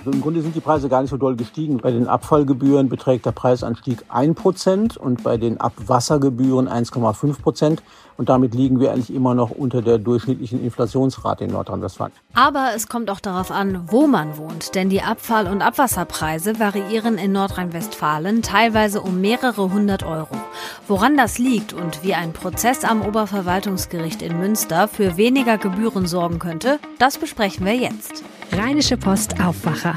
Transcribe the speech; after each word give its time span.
Also 0.00 0.12
Im 0.12 0.22
Grunde 0.22 0.40
sind 0.40 0.54
die 0.54 0.60
Preise 0.60 0.88
gar 0.88 1.02
nicht 1.02 1.10
so 1.10 1.18
doll 1.18 1.36
gestiegen. 1.36 1.76
Bei 1.76 1.90
den 1.90 2.08
Abfallgebühren 2.08 2.88
beträgt 2.88 3.26
der 3.26 3.32
Preisanstieg 3.32 4.02
1% 4.10 4.96
und 4.96 5.22
bei 5.22 5.36
den 5.36 5.60
Abwassergebühren 5.60 6.70
1,5 6.70 7.42
Prozent. 7.42 7.82
Und 8.16 8.30
damit 8.30 8.54
liegen 8.54 8.80
wir 8.80 8.92
eigentlich 8.92 9.12
immer 9.14 9.34
noch 9.34 9.50
unter 9.50 9.82
der 9.82 9.98
durchschnittlichen 9.98 10.64
Inflationsrate 10.64 11.44
in 11.44 11.50
Nordrhein-Westfalen. 11.50 12.12
Aber 12.32 12.70
es 12.74 12.88
kommt 12.88 13.10
auch 13.10 13.20
darauf 13.20 13.50
an, 13.50 13.82
wo 13.88 14.06
man 14.06 14.38
wohnt. 14.38 14.74
Denn 14.74 14.88
die 14.88 15.02
Abfall- 15.02 15.46
und 15.46 15.60
Abwasserpreise 15.60 16.58
variieren 16.58 17.18
in 17.18 17.32
Nordrhein-Westfalen 17.32 18.40
teilweise 18.40 19.02
um 19.02 19.20
mehrere 19.20 19.70
hundert 19.70 20.02
Euro. 20.02 20.36
Woran 20.88 21.18
das 21.18 21.38
liegt 21.38 21.74
und 21.74 22.02
wie 22.02 22.14
ein 22.14 22.32
Prozess 22.32 22.84
am 22.84 23.02
Oberverwaltungsgericht 23.02 24.22
in 24.22 24.38
Münster 24.38 24.88
für 24.88 25.18
weniger 25.18 25.58
Gebühren 25.58 26.06
sorgen 26.06 26.38
könnte, 26.38 26.78
das 26.98 27.18
besprechen 27.18 27.66
wir 27.66 27.76
jetzt. 27.76 28.24
Rheinische 28.52 28.96
Post 28.96 29.40
Aufwacher. 29.40 29.94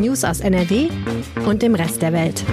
News 0.00 0.24
aus 0.24 0.40
NRW 0.40 0.88
und 1.46 1.62
dem 1.62 1.76
Rest 1.76 2.02
der 2.02 2.12
Welt. 2.12 2.44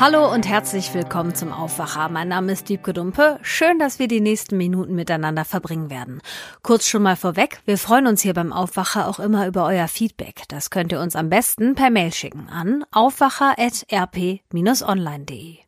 Hallo 0.00 0.32
und 0.32 0.48
herzlich 0.48 0.94
willkommen 0.94 1.34
zum 1.34 1.52
Aufwacher. 1.52 2.08
Mein 2.08 2.28
Name 2.28 2.52
ist 2.52 2.70
Diebke 2.70 2.94
Dumpe. 2.94 3.38
Schön, 3.42 3.78
dass 3.78 3.98
wir 3.98 4.08
die 4.08 4.20
nächsten 4.20 4.56
Minuten 4.56 4.94
miteinander 4.94 5.44
verbringen 5.44 5.90
werden. 5.90 6.22
Kurz 6.62 6.88
schon 6.88 7.02
mal 7.02 7.16
vorweg, 7.16 7.60
wir 7.66 7.76
freuen 7.76 8.06
uns 8.06 8.22
hier 8.22 8.32
beim 8.34 8.52
Aufwacher 8.52 9.08
auch 9.08 9.18
immer 9.20 9.46
über 9.46 9.66
euer 9.66 9.88
Feedback. 9.88 10.44
Das 10.48 10.70
könnt 10.70 10.92
ihr 10.92 11.00
uns 11.00 11.14
am 11.14 11.28
besten 11.28 11.74
per 11.74 11.90
Mail 11.90 12.12
schicken 12.12 12.48
an 12.48 12.86
aufwacher.rp-online.de. 12.90 15.58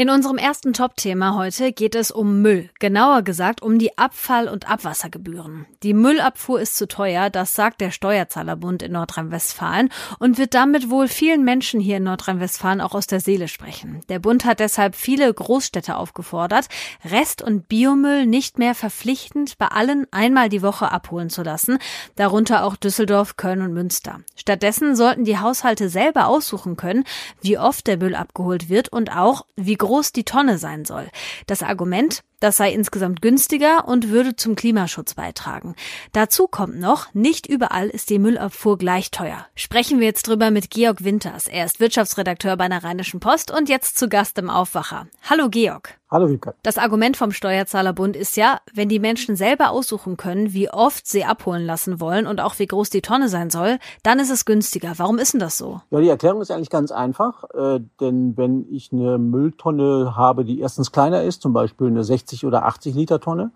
In 0.00 0.08
unserem 0.08 0.38
ersten 0.38 0.72
Top-Thema 0.72 1.36
heute 1.36 1.74
geht 1.74 1.94
es 1.94 2.10
um 2.10 2.40
Müll, 2.40 2.70
genauer 2.78 3.20
gesagt 3.20 3.60
um 3.60 3.78
die 3.78 3.98
Abfall- 3.98 4.48
und 4.48 4.66
Abwassergebühren. 4.66 5.66
Die 5.82 5.92
Müllabfuhr 5.92 6.58
ist 6.58 6.78
zu 6.78 6.88
teuer, 6.88 7.28
das 7.28 7.54
sagt 7.54 7.82
der 7.82 7.90
Steuerzahlerbund 7.90 8.82
in 8.82 8.92
Nordrhein-Westfalen 8.92 9.90
und 10.18 10.38
wird 10.38 10.54
damit 10.54 10.88
wohl 10.88 11.06
vielen 11.06 11.44
Menschen 11.44 11.80
hier 11.80 11.98
in 11.98 12.04
Nordrhein-Westfalen 12.04 12.80
auch 12.80 12.94
aus 12.94 13.08
der 13.08 13.20
Seele 13.20 13.46
sprechen. 13.46 14.00
Der 14.08 14.20
Bund 14.20 14.46
hat 14.46 14.60
deshalb 14.60 14.96
viele 14.96 15.34
Großstädte 15.34 15.94
aufgefordert, 15.96 16.68
Rest- 17.04 17.42
und 17.42 17.68
Biomüll 17.68 18.24
nicht 18.24 18.58
mehr 18.58 18.74
verpflichtend 18.74 19.58
bei 19.58 19.66
allen 19.66 20.06
einmal 20.12 20.48
die 20.48 20.62
Woche 20.62 20.90
abholen 20.90 21.28
zu 21.28 21.42
lassen, 21.42 21.76
darunter 22.16 22.64
auch 22.64 22.76
Düsseldorf, 22.76 23.36
Köln 23.36 23.60
und 23.60 23.74
Münster. 23.74 24.20
Stattdessen 24.34 24.96
sollten 24.96 25.24
die 25.24 25.40
Haushalte 25.40 25.90
selber 25.90 26.28
aussuchen 26.28 26.78
können, 26.78 27.04
wie 27.42 27.58
oft 27.58 27.86
der 27.86 27.98
Müll 27.98 28.14
abgeholt 28.14 28.70
wird 28.70 28.88
und 28.88 29.14
auch 29.14 29.44
wie 29.56 29.74
groß 29.74 29.89
groß 29.90 30.12
die 30.12 30.24
Tonne 30.24 30.56
sein 30.56 30.84
soll. 30.84 31.08
Das 31.48 31.64
Argument, 31.64 32.22
das 32.40 32.56
sei 32.56 32.72
insgesamt 32.72 33.22
günstiger 33.22 33.86
und 33.86 34.08
würde 34.08 34.34
zum 34.34 34.56
Klimaschutz 34.56 35.14
beitragen. 35.14 35.76
Dazu 36.12 36.48
kommt 36.48 36.80
noch, 36.80 37.14
nicht 37.14 37.46
überall 37.46 37.88
ist 37.88 38.10
die 38.10 38.18
Müllabfuhr 38.18 38.78
gleich 38.78 39.10
teuer. 39.10 39.46
Sprechen 39.54 40.00
wir 40.00 40.06
jetzt 40.06 40.26
drüber 40.26 40.50
mit 40.50 40.70
Georg 40.70 41.04
Winters. 41.04 41.46
Er 41.46 41.66
ist 41.66 41.80
Wirtschaftsredakteur 41.80 42.56
bei 42.56 42.68
der 42.68 42.82
Rheinischen 42.82 43.20
Post 43.20 43.50
und 43.50 43.68
jetzt 43.68 43.98
zu 43.98 44.08
Gast 44.08 44.38
im 44.38 44.50
Aufwacher. 44.50 45.06
Hallo 45.28 45.48
Georg. 45.48 46.00
Hallo 46.12 46.28
Wiebke. 46.28 46.54
Das 46.64 46.76
Argument 46.76 47.16
vom 47.16 47.30
Steuerzahlerbund 47.30 48.16
ist 48.16 48.36
ja, 48.36 48.58
wenn 48.74 48.88
die 48.88 48.98
Menschen 48.98 49.36
selber 49.36 49.70
aussuchen 49.70 50.16
können, 50.16 50.52
wie 50.52 50.68
oft 50.68 51.06
sie 51.06 51.24
abholen 51.24 51.64
lassen 51.64 52.00
wollen 52.00 52.26
und 52.26 52.40
auch 52.40 52.58
wie 52.58 52.66
groß 52.66 52.90
die 52.90 53.00
Tonne 53.00 53.28
sein 53.28 53.48
soll, 53.48 53.78
dann 54.02 54.18
ist 54.18 54.30
es 54.30 54.44
günstiger. 54.44 54.94
Warum 54.96 55.18
ist 55.18 55.34
denn 55.34 55.40
das 55.40 55.56
so? 55.56 55.82
Ja, 55.90 56.00
die 56.00 56.08
Erklärung 56.08 56.42
ist 56.42 56.50
eigentlich 56.50 56.68
ganz 56.68 56.90
einfach. 56.90 57.44
Äh, 57.54 57.78
denn 58.00 58.36
wenn 58.36 58.66
ich 58.72 58.90
eine 58.92 59.18
Mülltonne 59.18 60.16
habe, 60.16 60.44
die 60.44 60.58
erstens 60.58 60.90
kleiner 60.90 61.22
ist, 61.22 61.42
zum 61.42 61.52
Beispiel 61.52 61.86
eine 61.86 62.02
60 62.02 62.29
oder 62.44 62.64
80 62.64 62.94
Liter 62.94 63.20
Tonne, 63.20 63.50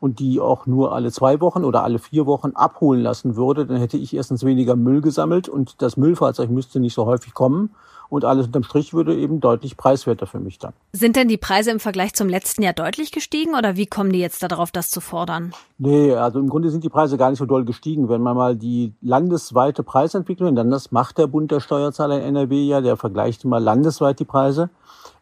und 0.00 0.18
die 0.18 0.40
auch 0.40 0.66
nur 0.66 0.94
alle 0.94 1.10
zwei 1.10 1.40
Wochen 1.40 1.64
oder 1.64 1.82
alle 1.82 1.98
vier 1.98 2.26
Wochen 2.26 2.50
abholen 2.50 3.00
lassen 3.00 3.36
würde, 3.36 3.66
dann 3.66 3.78
hätte 3.78 3.96
ich 3.96 4.14
erstens 4.14 4.44
weniger 4.44 4.76
Müll 4.76 5.00
gesammelt 5.00 5.48
und 5.48 5.80
das 5.80 5.96
Müllfahrzeug 5.96 6.50
müsste 6.50 6.80
nicht 6.80 6.94
so 6.94 7.06
häufig 7.06 7.34
kommen 7.34 7.70
und 8.08 8.24
alles 8.24 8.46
unterm 8.46 8.62
Strich 8.62 8.94
würde 8.94 9.16
eben 9.16 9.40
deutlich 9.40 9.76
preiswerter 9.76 10.26
für 10.26 10.38
mich 10.38 10.58
dann. 10.58 10.72
Sind 10.92 11.16
denn 11.16 11.28
die 11.28 11.38
Preise 11.38 11.70
im 11.70 11.80
Vergleich 11.80 12.14
zum 12.14 12.28
letzten 12.28 12.62
Jahr 12.62 12.72
deutlich 12.72 13.10
gestiegen 13.10 13.54
oder 13.56 13.76
wie 13.76 13.86
kommen 13.86 14.12
die 14.12 14.20
jetzt 14.20 14.42
darauf, 14.42 14.70
das 14.70 14.90
zu 14.90 15.00
fordern? 15.00 15.52
Nee, 15.78 16.14
also 16.14 16.38
im 16.38 16.48
Grunde 16.48 16.70
sind 16.70 16.84
die 16.84 16.88
Preise 16.88 17.16
gar 17.16 17.30
nicht 17.30 17.38
so 17.38 17.46
doll 17.46 17.64
gestiegen. 17.64 18.08
Wenn 18.08 18.22
man 18.22 18.36
mal 18.36 18.54
die 18.54 18.92
landesweite 19.00 19.82
Preisentwicklung, 19.82 20.54
dann 20.54 20.70
das 20.70 20.92
macht 20.92 21.18
der 21.18 21.26
Bund 21.26 21.50
der 21.50 21.60
Steuerzahler 21.60 22.18
in 22.18 22.36
NRW 22.36 22.62
ja, 22.62 22.80
der 22.80 22.96
vergleicht 22.96 23.44
immer 23.44 23.58
landesweit 23.58 24.20
die 24.20 24.24
Preise 24.24 24.70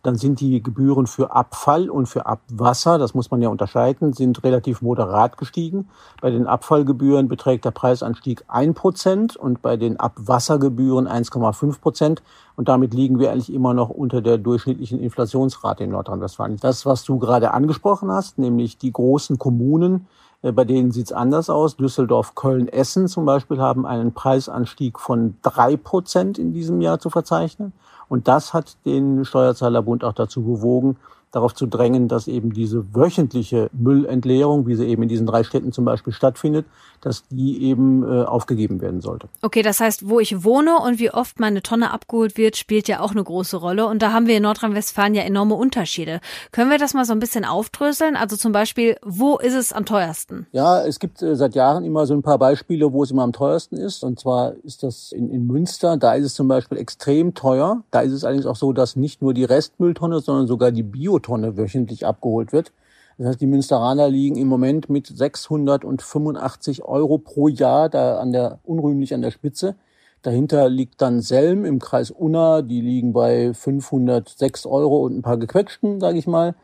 dann 0.05 0.17
sind 0.17 0.41
die 0.41 0.63
Gebühren 0.63 1.07
für 1.07 1.33
Abfall 1.33 1.89
und 1.89 2.07
für 2.07 2.27
Abwasser, 2.27 2.99
das 2.99 3.15
muss 3.15 3.31
man 3.31 3.41
ja 3.41 3.49
unterscheiden, 3.49 4.13
sind 4.13 4.45
relativ 4.45 4.83
moderat 4.83 5.39
gestiegen. 5.39 5.89
Bei 6.21 6.31
den 6.31 6.47
Abfallgebühren 6.47 7.27
beträgt 7.27 7.65
der 7.65 7.71
Preisanstieg 7.71 8.45
ein 8.47 8.75
Prozent 8.75 9.35
und 9.35 9.63
bei 9.63 9.79
den 9.79 9.99
Abwassergebühren 9.99 11.09
1,5 11.09 11.81
Prozent. 11.81 12.23
Und 12.55 12.69
damit 12.69 12.93
liegen 12.93 13.19
wir 13.19 13.33
eigentlich 13.33 13.53
immer 13.53 13.73
noch 13.73 13.89
unter 13.89 14.21
der 14.21 14.37
durchschnittlichen 14.37 15.01
Inflationsrate 15.01 15.85
in 15.85 15.91
Nordrhein-Westfalen. 15.91 16.59
Das, 16.61 16.85
was 16.85 17.05
du 17.05 17.19
gerade 17.19 17.53
angesprochen 17.53 18.13
hast, 18.13 18.39
nämlich 18.39 18.77
die 18.77 18.93
großen 18.93 19.39
Kommunen, 19.39 20.07
äh, 20.43 20.53
bei 20.53 20.65
denen 20.65 20.93
sieht's 20.93 21.13
anders 21.13 21.49
aus. 21.49 21.77
Düsseldorf, 21.77 22.35
Köln, 22.35 22.69
Essen 22.69 23.09
zum 23.09 23.25
Beispiel 23.25 23.59
haben 23.59 23.87
einen 23.87 24.13
Preisanstieg 24.13 25.01
von 25.01 25.37
drei 25.43 25.77
Prozent 25.77 26.39
in 26.39 26.53
diesem 26.53 26.83
Jahr 26.83 26.99
zu 26.99 27.09
verzeichnen. 27.09 27.73
Und 28.09 28.29
das 28.29 28.55
hat 28.55 28.77
den 28.85 29.25
Steuerzahlerbund 29.25 30.05
auch 30.05 30.13
dazu 30.13 30.43
bewogen, 30.43 30.97
darauf 31.35 31.55
zu 31.55 31.67
drängen, 31.67 32.09
dass 32.09 32.29
eben 32.29 32.53
diese 32.53 32.95
wöchentliche 32.95 33.69
Müllentleerung, 33.73 34.67
wie 34.67 34.75
sie 34.75 34.87
eben 34.87 35.03
in 35.03 35.09
diesen 35.09 35.27
drei 35.27 35.43
Städten 35.43 35.73
zum 35.73 35.85
Beispiel 35.85 36.13
stattfindet, 36.13 36.67
dass 37.01 37.25
die 37.29 37.63
eben 37.63 38.03
äh, 38.03 38.25
aufgegeben 38.25 38.81
werden 38.81 39.01
sollte. 39.01 39.29
Okay, 39.43 39.63
das 39.63 39.81
heißt, 39.81 40.09
wo 40.09 40.21
ich 40.21 40.45
wohne 40.45 40.79
und 40.79 40.99
wie 40.99 41.11
oft 41.11 41.39
meine 41.39 41.63
Tonne 41.63 41.93
abgeholt 41.93 42.37
wird, 42.37 42.57
spielt 42.57 42.89
ja 42.89 43.01
auch 43.01 43.11
eine 43.11 43.23
große 43.23 43.57
Rolle. 43.57 43.87
Und 43.87 44.01
da 44.01 44.13
haben 44.13 44.27
wir 44.27 44.37
in 44.37 44.43
Nordrhein-Westfalen 44.43 45.15
ja 45.15 45.23
enorme 45.23 45.55
Unterschiede. 45.55 46.21
Können 46.53 46.71
wir 46.71 46.79
das 46.79 46.95
mal 46.95 47.05
so 47.05 47.13
ein 47.13 47.19
bisschen 47.19 47.45
aufdröseln? 47.45 48.17
Also 48.17 48.37
zum 48.37 48.53
Beispiel, 48.53 48.97
wo 49.03 49.37
ist 49.37 49.55
es 49.55 49.73
am 49.73 49.85
teuersten? 49.85 50.47
Ja, 50.53 50.83
es 50.85 50.99
gibt 50.99 51.23
äh, 51.23 51.37
seit 51.37 51.55
Jahren 51.55 51.85
immer 51.85 52.07
so 52.07 52.15
ein 52.15 52.23
paar 52.23 52.39
Beispiele, 52.39 52.93
wo 52.93 53.03
es 53.03 53.11
immer 53.11 53.23
am 53.23 53.33
teuersten 53.33 53.77
ist. 53.77 54.03
Und 54.03 54.19
zwar 54.19 54.55
ist 54.65 54.83
das 54.83 55.13
in, 55.13 55.31
in 55.31 55.47
Münster. 55.47 55.97
Da 55.97 56.15
ist 56.15 56.25
es 56.25 56.35
zum 56.35 56.49
Beispiel 56.49 56.79
extrem 56.79 57.35
teuer. 57.35 57.83
Da 57.91 58.01
ist 58.01 58.13
es 58.13 58.25
allerdings 58.25 58.47
auch 58.47 58.57
so, 58.57 58.73
dass 58.73 58.97
nicht 58.97 59.21
nur 59.21 59.35
die 59.35 59.45
Restmülltonne, 59.45 60.21
sondern 60.21 60.47
sogar 60.47 60.73
die 60.73 60.83
Biotonne 61.25 61.57
wöchentlich 61.57 62.07
abgeholt 62.07 62.53
wird. 62.53 62.73
Das 63.17 63.29
heißt, 63.29 63.41
die 63.41 63.47
Münsteraner 63.47 64.09
liegen 64.09 64.37
im 64.37 64.49
Moment 64.49 64.89
mit 64.89 65.07
685 65.07 66.85
Euro 66.85 67.19
pro 67.19 67.49
Jahr 67.49 67.89
da 67.89 68.19
an 68.19 68.33
der, 68.33 68.59
unrühmlich 68.65 69.15
an 69.15 69.23
der 69.23 69.31
Spitze. 69.31 69.77
Dahinter 70.23 70.69
liegt 70.69 71.01
dann 71.01 71.21
Selm 71.21 71.65
im 71.65 71.79
Kreis 71.79 72.11
Unna, 72.11 72.63
die 72.63 72.81
liegen 72.81 73.13
bei 73.13 73.53
506 73.55 74.67
Euro 74.67 75.05
und 75.05 75.17
ein 75.17 75.23
paar 75.23 75.37
gequetschten, 75.37 76.01
sage 76.01 76.19
ich 76.19 76.27
mal. 76.27 76.55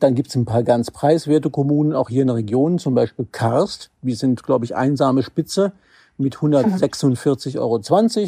Dann 0.00 0.14
gibt's 0.16 0.34
ein 0.34 0.46
paar 0.46 0.64
ganz 0.64 0.90
preiswerte 0.90 1.50
Kommunen, 1.50 1.94
auch 1.94 2.08
hier 2.08 2.22
in 2.22 2.28
der 2.28 2.36
Region, 2.36 2.78
zum 2.78 2.94
Beispiel 2.94 3.26
Karst. 3.30 3.90
Die 4.00 4.14
sind, 4.14 4.42
glaube 4.42 4.64
ich, 4.64 4.74
einsame 4.74 5.22
Spitze 5.22 5.72
mit 6.18 6.36
146,20 6.36 7.58
Euro. 7.58 7.78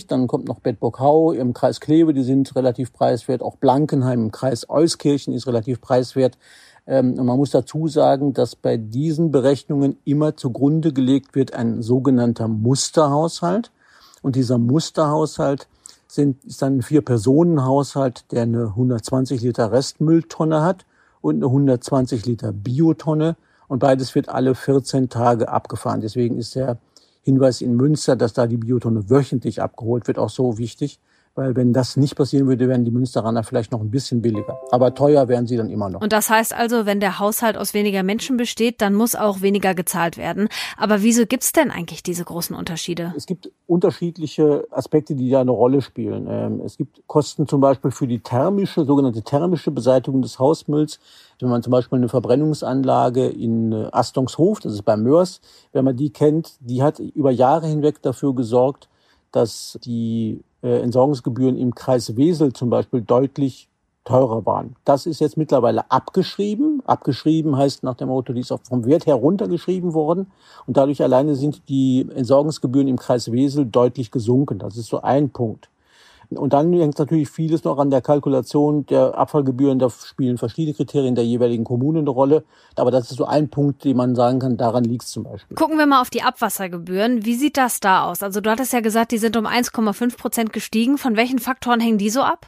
Dann 0.09 0.27
kommt 0.27 0.47
noch 0.47 0.61
Bedburg-Hau 0.61 1.33
im 1.33 1.53
Kreis 1.53 1.81
Kleve, 1.81 2.15
die 2.15 2.23
sind 2.23 2.55
relativ 2.57 2.93
preiswert. 2.93 3.43
Auch 3.43 3.57
Blankenheim 3.57 4.25
im 4.25 4.33
Kreis 4.33 4.69
Euskirchen 4.69 5.33
ist 5.33 5.47
relativ 5.47 5.81
preiswert. 5.81 6.39
Ähm, 6.87 7.19
und 7.19 7.27
man 7.27 7.37
muss 7.37 7.51
dazu 7.51 7.89
sagen, 7.89 8.35
dass 8.35 8.57
bei 8.57 8.77
diesen 8.77 9.31
Berechnungen 9.31 9.97
immer 10.05 10.37
zugrunde 10.37 10.93
gelegt 10.93 11.35
wird 11.35 11.55
ein 11.55 11.83
sogenannter 11.83 12.49
Musterhaushalt. 12.49 13.71
Und 14.23 14.37
dieser 14.37 14.59
Musterhaushalt 14.59 15.69
sind, 16.07 16.45
ist 16.45 16.63
ein 16.63 16.83
Vier-Personen-Haushalt, 16.83 18.31
der 18.33 18.43
eine 18.43 18.67
120 18.69 19.43
Liter 19.43 19.73
Restmülltonne 19.73 20.63
hat 20.63 20.87
und 21.21 21.37
eine 21.37 21.47
120 21.47 22.27
Liter 22.27 22.53
Biotonne. 22.53 23.37
Und 23.69 23.79
beides 23.81 24.15
wird 24.15 24.29
alle 24.29 24.55
14 24.55 25.09
Tage 25.09 25.49
abgefahren. 25.49 26.01
Deswegen 26.01 26.39
ist 26.39 26.55
der 26.55 26.79
Hinweis 27.25 27.61
in 27.61 27.75
Münster, 27.75 28.17
dass 28.17 28.35
da 28.35 28.47
die 28.47 28.59
Biotonne 28.59 29.11
wöchentlich 29.11 29.63
abgeholt 29.63 30.07
wird, 30.07 30.19
auch 30.19 30.31
so 30.31 30.59
wichtig 30.59 31.01
weil 31.35 31.57
wenn 31.57 31.73
das 31.73 31.97
nicht 31.97 32.15
passieren 32.15 32.47
würde, 32.47 32.69
wären 32.69 32.85
die 32.85 32.91
Münsteraner 32.91 33.43
vielleicht 33.43 33.73
noch 33.73 33.81
ein 33.81 33.91
bisschen 33.91 34.23
billiger. 34.23 34.61
Aber 34.71 34.95
teuer 34.95 35.29
wären 35.29 35.47
sie 35.47 35.57
dann 35.57 35.69
immer 35.69 35.89
noch. 35.89 36.01
Und 36.01 36.13
das 36.13 36.31
heißt 36.31 36.55
also, 36.55 36.87
wenn 36.87 37.01
der 37.01 37.19
Haushalt 37.19 37.57
aus 37.57 37.75
weniger 37.75 38.03
Menschen 38.03 38.37
besteht, 38.37 38.81
dann 38.81 38.95
muss 38.95 39.17
auch 39.17 39.43
weniger 39.43 39.75
gezahlt 39.75 40.17
werden. 40.17 40.49
Aber 40.77 41.03
wieso 41.03 41.27
gibt's 41.27 41.53
denn 41.53 41.71
eigentlich 41.71 42.03
diese 42.03 42.25
großen 42.25 42.55
Unterschiede? 42.55 43.13
Es 43.17 43.27
gibt 43.27 43.51
unterschiedliche 43.67 44.67
Aspekte, 44.71 45.17
die 45.17 45.31
da 45.31 45.41
eine 45.41 45.51
Rolle 45.51 45.83
spielen. 45.83 46.27
Ähm, 46.29 46.61
es 46.65 46.77
gibt 46.77 47.03
Kosten 47.07 47.49
zum 47.49 47.61
Beispiel 47.61 47.91
für 47.91 48.07
die 48.07 48.21
thermische, 48.21 48.85
sogenannte 48.85 49.23
thermische 49.23 49.71
Beseitigung 49.71 50.23
des 50.23 50.39
Hausmülls. 50.39 51.01
Wenn 51.41 51.49
man 51.49 51.63
zum 51.63 51.73
Beispiel 51.73 51.99
eine 51.99 52.09
Verbrennungsanlage 52.09 53.27
in 53.27 53.73
äh, 53.73 53.89
Astungshof, 53.91 54.61
das 54.61 54.75
ist 54.75 54.83
bei 54.83 54.97
Mörs, 54.97 55.41
wenn 55.73 55.85
man 55.85 55.97
die 55.97 56.11
kennt, 56.11 56.53
die 56.61 56.83
hat 56.83 57.01
über 57.01 57.33
Jahre 57.33 57.67
hinweg 57.67 58.03
dafür 58.03 58.35
gesorgt, 58.35 58.89
dass 59.33 59.79
die 59.85 60.45
Entsorgungsgebühren 60.69 61.57
im 61.57 61.75
Kreis 61.75 62.17
Wesel 62.17 62.53
zum 62.53 62.71
Beispiel 62.71 63.03
deutlich 63.03 63.69
teurer 64.05 64.45
waren. 64.45 64.77
Das 64.85 65.07
ist 65.07 65.21
jetzt 65.21 65.37
mittlerweile 65.37 65.91
abgeschrieben. 65.91 66.83
Abgeschrieben 66.85 67.57
heißt 67.57 67.83
nach 67.83 67.95
dem 67.95 68.09
Motto, 68.09 68.33
die 68.33 68.41
ist 68.41 68.53
auch 68.53 68.61
vom 68.63 68.85
Wert 68.85 69.07
her 69.07 69.15
runtergeschrieben 69.15 69.95
worden. 69.95 70.31
Und 70.67 70.77
dadurch 70.77 71.03
alleine 71.03 71.35
sind 71.35 71.69
die 71.69 72.07
Entsorgungsgebühren 72.15 72.89
im 72.89 72.99
Kreis 72.99 73.33
Wesel 73.33 73.65
deutlich 73.67 74.11
gesunken. 74.11 74.59
Das 74.59 74.77
ist 74.77 74.89
so 74.89 75.01
ein 75.01 75.31
Punkt. 75.31 75.69
Und 76.31 76.53
dann 76.53 76.73
hängt 76.73 76.99
natürlich 76.99 77.29
vieles 77.29 77.65
noch 77.65 77.79
an 77.79 77.91
der 77.91 78.01
Kalkulation 78.01 78.87
der 78.87 79.17
Abfallgebühren. 79.17 79.79
Da 79.79 79.91
spielen 79.91 80.39
verschiedene 80.39 80.75
Kriterien 80.75 81.15
der 81.15 81.25
jeweiligen 81.25 81.65
Kommune 81.65 82.01
eine 82.01 82.11
Rolle. 82.11 82.45
Aber 82.77 82.91
das 82.91 83.11
ist 83.11 83.17
so 83.17 83.25
ein 83.25 83.49
Punkt, 83.49 83.85
den 83.85 83.97
man 83.97 84.15
sagen 84.15 84.39
kann, 84.39 84.57
daran 84.57 84.85
liegt 84.85 85.05
es 85.05 85.11
zum 85.11 85.25
Beispiel. 85.25 85.57
Gucken 85.57 85.79
wir 85.79 85.87
mal 85.87 86.01
auf 86.01 86.11
die 86.11 86.23
Abwassergebühren. 86.23 87.25
Wie 87.25 87.35
sieht 87.35 87.57
das 87.57 87.81
da 87.81 88.05
aus? 88.05 88.23
Also 88.23 88.41
du 88.41 88.51
hattest 88.51 88.73
ja 88.73 88.81
gesagt, 88.81 89.13
die 89.13 89.19
sind 89.19 89.37
um 89.37 89.47
1,5 89.47 90.17
Prozent 90.17 90.53
gestiegen. 90.53 90.99
Von 90.99 91.17
welchen 91.17 91.39
Faktoren 91.39 91.81
hängen 91.81 91.99
die 91.99 92.11
so 92.11 92.23
ab? 92.23 92.47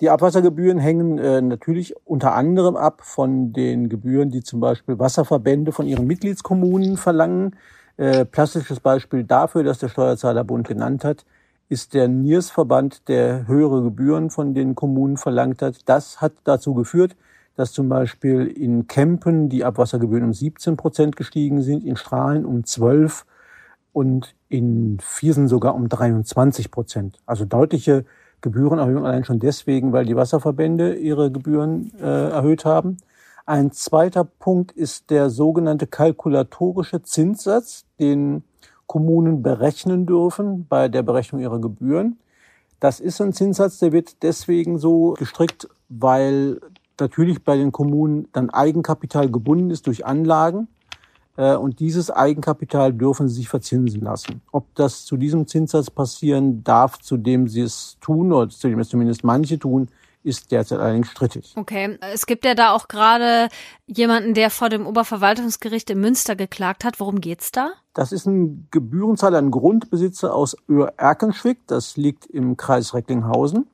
Die 0.00 0.10
Abwassergebühren 0.10 0.78
hängen 0.78 1.18
äh, 1.18 1.40
natürlich 1.40 1.94
unter 2.04 2.34
anderem 2.34 2.76
ab 2.76 3.02
von 3.02 3.52
den 3.52 3.88
Gebühren, 3.88 4.30
die 4.30 4.42
zum 4.42 4.60
Beispiel 4.60 4.98
Wasserverbände 4.98 5.72
von 5.72 5.86
ihren 5.86 6.06
Mitgliedskommunen 6.06 6.96
verlangen. 6.96 7.56
Äh, 7.96 8.24
plastisches 8.24 8.80
Beispiel 8.80 9.22
dafür, 9.22 9.62
das 9.62 9.78
der 9.78 9.88
Steuerzahlerbund 9.88 10.66
genannt 10.66 11.04
hat, 11.04 11.24
ist 11.68 11.94
der 11.94 12.08
NIRS-Verband, 12.08 13.08
der 13.08 13.46
höhere 13.46 13.82
Gebühren 13.82 14.30
von 14.30 14.54
den 14.54 14.74
Kommunen 14.74 15.16
verlangt 15.16 15.62
hat. 15.62 15.88
Das 15.88 16.20
hat 16.20 16.32
dazu 16.44 16.74
geführt, 16.74 17.16
dass 17.56 17.72
zum 17.72 17.88
Beispiel 17.88 18.46
in 18.46 18.86
Kempen 18.86 19.48
die 19.48 19.64
Abwassergebühren 19.64 20.24
um 20.24 20.32
17 20.32 20.76
Prozent 20.76 21.16
gestiegen 21.16 21.62
sind, 21.62 21.84
in 21.84 21.96
Strahlen 21.96 22.44
um 22.44 22.64
12 22.64 23.24
und 23.92 24.34
in 24.48 24.98
Viersen 25.00 25.48
sogar 25.48 25.74
um 25.74 25.88
23 25.88 26.70
Prozent. 26.70 27.18
Also 27.26 27.44
deutliche 27.44 28.04
Gebührenerhöhung 28.40 29.06
allein 29.06 29.24
schon 29.24 29.38
deswegen, 29.38 29.92
weil 29.92 30.04
die 30.04 30.16
Wasserverbände 30.16 30.94
ihre 30.96 31.30
Gebühren 31.30 31.92
äh, 31.98 32.30
erhöht 32.30 32.64
haben. 32.64 32.98
Ein 33.46 33.72
zweiter 33.72 34.24
Punkt 34.24 34.72
ist 34.72 35.10
der 35.10 35.30
sogenannte 35.30 35.86
kalkulatorische 35.86 37.02
Zinssatz, 37.02 37.84
den 38.00 38.42
Kommunen 38.86 39.42
berechnen 39.42 40.06
dürfen 40.06 40.66
bei 40.68 40.88
der 40.88 41.02
Berechnung 41.02 41.40
ihrer 41.40 41.60
Gebühren. 41.60 42.18
Das 42.80 43.00
ist 43.00 43.20
ein 43.20 43.32
Zinssatz, 43.32 43.78
der 43.78 43.92
wird 43.92 44.22
deswegen 44.22 44.78
so 44.78 45.14
gestrickt, 45.14 45.68
weil 45.88 46.60
natürlich 47.00 47.42
bei 47.42 47.56
den 47.56 47.72
Kommunen 47.72 48.28
dann 48.32 48.50
Eigenkapital 48.50 49.30
gebunden 49.30 49.70
ist 49.70 49.86
durch 49.86 50.04
Anlagen. 50.04 50.68
Äh, 51.36 51.56
und 51.56 51.80
dieses 51.80 52.10
Eigenkapital 52.10 52.92
dürfen 52.92 53.28
sie 53.28 53.36
sich 53.36 53.48
verzinsen 53.48 54.02
lassen. 54.02 54.42
Ob 54.52 54.74
das 54.74 55.04
zu 55.04 55.16
diesem 55.16 55.46
Zinssatz 55.46 55.90
passieren 55.90 56.62
darf, 56.62 56.98
zu 56.98 57.16
dem 57.16 57.48
sie 57.48 57.62
es 57.62 57.96
tun, 58.00 58.32
oder 58.32 58.48
zu 58.50 58.68
dem 58.68 58.78
es 58.78 58.88
zumindest 58.88 59.24
manche 59.24 59.58
tun, 59.58 59.88
ist 60.24 60.50
derzeit 60.50 60.80
allerdings 60.80 61.10
strittig. 61.10 61.52
Okay, 61.56 61.98
es 62.12 62.26
gibt 62.26 62.44
ja 62.44 62.54
da 62.54 62.72
auch 62.72 62.88
gerade 62.88 63.48
jemanden, 63.86 64.34
der 64.34 64.50
vor 64.50 64.68
dem 64.70 64.86
Oberverwaltungsgericht 64.86 65.90
in 65.90 66.00
Münster 66.00 66.34
geklagt 66.34 66.84
hat. 66.84 66.98
Worum 66.98 67.20
geht's 67.20 67.52
da? 67.52 67.72
Das 67.92 68.10
ist 68.10 68.26
ein 68.26 68.66
Gebührenzahler, 68.70 69.38
ein 69.38 69.50
Grundbesitzer 69.50 70.34
aus 70.34 70.56
Öhr-Erkenschwick. 70.68 71.66
Das 71.66 71.96
liegt 71.96 72.26
im 72.26 72.56
Kreis 72.56 72.94
Recklinghausen. 72.94 73.68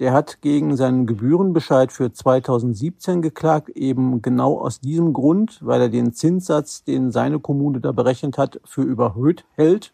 Der 0.00 0.12
hat 0.12 0.40
gegen 0.40 0.76
seinen 0.76 1.06
Gebührenbescheid 1.06 1.92
für 1.92 2.12
2017 2.12 3.22
geklagt, 3.22 3.68
eben 3.70 4.22
genau 4.22 4.58
aus 4.58 4.80
diesem 4.80 5.12
Grund, 5.12 5.58
weil 5.62 5.82
er 5.82 5.88
den 5.88 6.12
Zinssatz, 6.12 6.82
den 6.82 7.12
seine 7.12 7.38
Kommune 7.38 7.80
da 7.80 7.92
berechnet 7.92 8.36
hat, 8.36 8.60
für 8.64 8.82
überhöht 8.82 9.44
hält. 9.54 9.92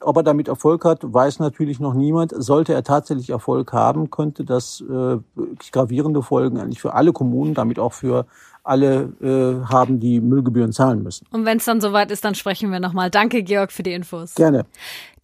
Ob 0.00 0.16
er 0.16 0.22
damit 0.22 0.48
Erfolg 0.48 0.84
hat, 0.84 1.00
weiß 1.02 1.40
natürlich 1.40 1.80
noch 1.80 1.94
niemand. 1.94 2.32
Sollte 2.36 2.72
er 2.72 2.84
tatsächlich 2.84 3.30
Erfolg 3.30 3.72
haben, 3.72 4.10
könnte 4.10 4.44
das 4.44 4.82
äh, 4.88 5.18
gravierende 5.72 6.22
Folgen 6.22 6.58
eigentlich 6.58 6.80
für 6.80 6.94
alle 6.94 7.12
Kommunen, 7.12 7.54
damit 7.54 7.78
auch 7.78 7.92
für 7.92 8.26
alle 8.68 9.12
äh, 9.22 9.66
haben, 9.66 9.98
die 9.98 10.20
Müllgebühren 10.20 10.72
zahlen 10.72 11.02
müssen. 11.02 11.26
Und 11.30 11.44
wenn 11.46 11.56
es 11.56 11.64
dann 11.64 11.80
soweit 11.80 12.10
ist, 12.10 12.24
dann 12.24 12.34
sprechen 12.34 12.70
wir 12.70 12.80
nochmal. 12.80 13.10
Danke, 13.10 13.42
Georg, 13.42 13.72
für 13.72 13.82
die 13.82 13.92
Infos. 13.92 14.34
Gerne. 14.34 14.66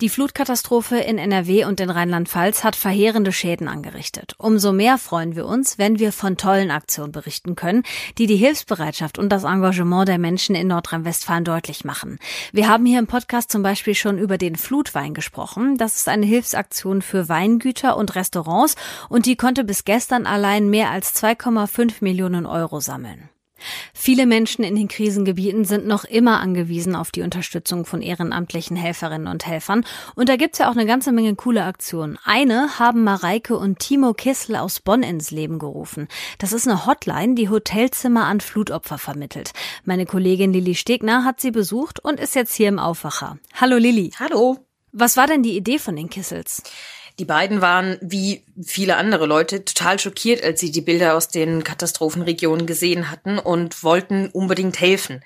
Die 0.01 0.09
Flutkatastrophe 0.09 0.97
in 0.97 1.19
NRW 1.19 1.65
und 1.67 1.79
in 1.79 1.89
Rheinland-Pfalz 1.89 2.65
hat 2.65 2.75
verheerende 2.75 3.33
Schäden 3.33 3.69
angerichtet. 3.69 4.35
Umso 4.39 4.73
mehr 4.73 4.99
freuen 4.99 5.37
wir 5.37 5.47
uns, 5.47 5.79
wenn 5.79 6.01
wir 6.01 6.13
von 6.13 6.37
tollen 6.37 6.73
Aktionen 6.73 7.13
berichten 7.13 7.55
können, 7.55 7.85
die 8.19 8.27
die 8.27 8.37
Hilfsbereitschaft 8.37 9.19
und 9.19 9.29
das 9.29 9.45
Engagement 9.45 10.09
der 10.09 10.19
Menschen 10.19 10.57
in 10.57 10.67
Nordrhein-Westfalen 10.67 11.45
deutlich 11.45 11.85
machen. 11.85 12.19
Wir 12.53 12.69
haben 12.69 12.87
hier 12.87 12.99
im 12.99 13.07
Podcast 13.07 13.53
zum 13.53 13.63
Beispiel 13.63 13.95
schon 13.95 14.19
über 14.19 14.37
den 14.37 14.57
Flutwein 14.57 15.15
gesprochen. 15.15 15.79
Das 15.79 15.95
ist 15.97 16.09
eine 16.09 16.27
Hilfsaktion 16.27 17.01
für 17.01 17.29
Weingüter 17.29 17.97
und 17.97 18.17
Restaurants 18.17 18.75
und 19.09 19.27
die 19.27 19.37
konnte 19.37 19.63
bis 19.63 19.85
gestern 19.85 20.27
allein 20.27 20.71
mehr 20.71 20.91
als 20.91 21.15
2,5 21.15 21.97
Millionen 22.01 22.47
Euro 22.47 22.81
sammeln. 22.81 23.29
Viele 23.93 24.27
Menschen 24.27 24.65
in 24.65 24.77
den 24.77 24.89
Krisengebieten 24.89 25.65
sind 25.65 25.87
noch 25.87 26.05
immer 26.05 26.41
angewiesen 26.41 26.95
auf 26.95 27.11
die 27.11 27.23
Unterstützung 27.23 27.87
von 27.87 28.03
ehrenamtlichen 28.03 28.77
Helferinnen 28.77 29.29
und 29.29 29.47
Helfern. 29.47 29.85
Und 30.15 30.29
da 30.29 30.37
gibt's 30.37 30.59
ja 30.59 30.69
auch 30.69 30.77
eine 30.77 30.87
ganze 30.87 31.13
Menge 31.13 31.35
coole 31.35 31.65
Aktionen. 31.65 32.19
Eine 32.25 32.79
haben 32.79 33.05
Mareike 33.05 33.57
und 33.57 33.79
Timo 33.79 34.13
Kissel 34.13 34.57
aus 34.57 34.81
Bonn 34.81 35.03
ins 35.03 35.31
Leben 35.31 35.59
gerufen. 35.59 36.09
Das 36.39 36.53
ist 36.53 36.69
eine 36.69 36.87
Hotline, 36.87 37.35
die 37.35 37.49
Hotelzimmer 37.49 38.25
an 38.25 38.41
Flutopfer 38.41 38.99
vermittelt. 38.99 39.53
Meine 39.85 40.07
Kollegin 40.07 40.53
Lilly 40.53 40.75
Stegner 40.75 41.25
hat 41.25 41.41
sie 41.41 41.51
besucht 41.51 42.01
und 42.05 42.21
ist 42.21 42.35
jetzt 42.35 42.55
hier 42.55 42.69
im 42.69 42.79
Aufwacher. 42.79 43.39
Hallo 43.55 43.77
Lilly. 43.77 44.13
Hallo. 44.19 44.59
Was 44.93 45.17
war 45.17 45.27
denn 45.27 45.43
die 45.43 45.57
Idee 45.57 45.79
von 45.79 45.97
den 45.97 46.09
Kissels? 46.09 46.63
Die 47.19 47.25
beiden 47.25 47.61
waren, 47.61 47.97
wie 48.01 48.45
viele 48.63 48.97
andere 48.97 49.27
Leute, 49.27 49.65
total 49.65 50.01
schockiert, 50.01 50.43
als 50.43 50.61
sie 50.61 50.73
die 50.73 50.81
Bilder 50.81 51.17
aus 51.17 51.29
den 51.29 51.63
Katastrophenregionen 51.63 52.67
gesehen 52.67 53.11
hatten 53.11 53.39
und 53.39 53.85
wollten 53.85 54.29
unbedingt 54.31 54.81
helfen. 54.81 55.23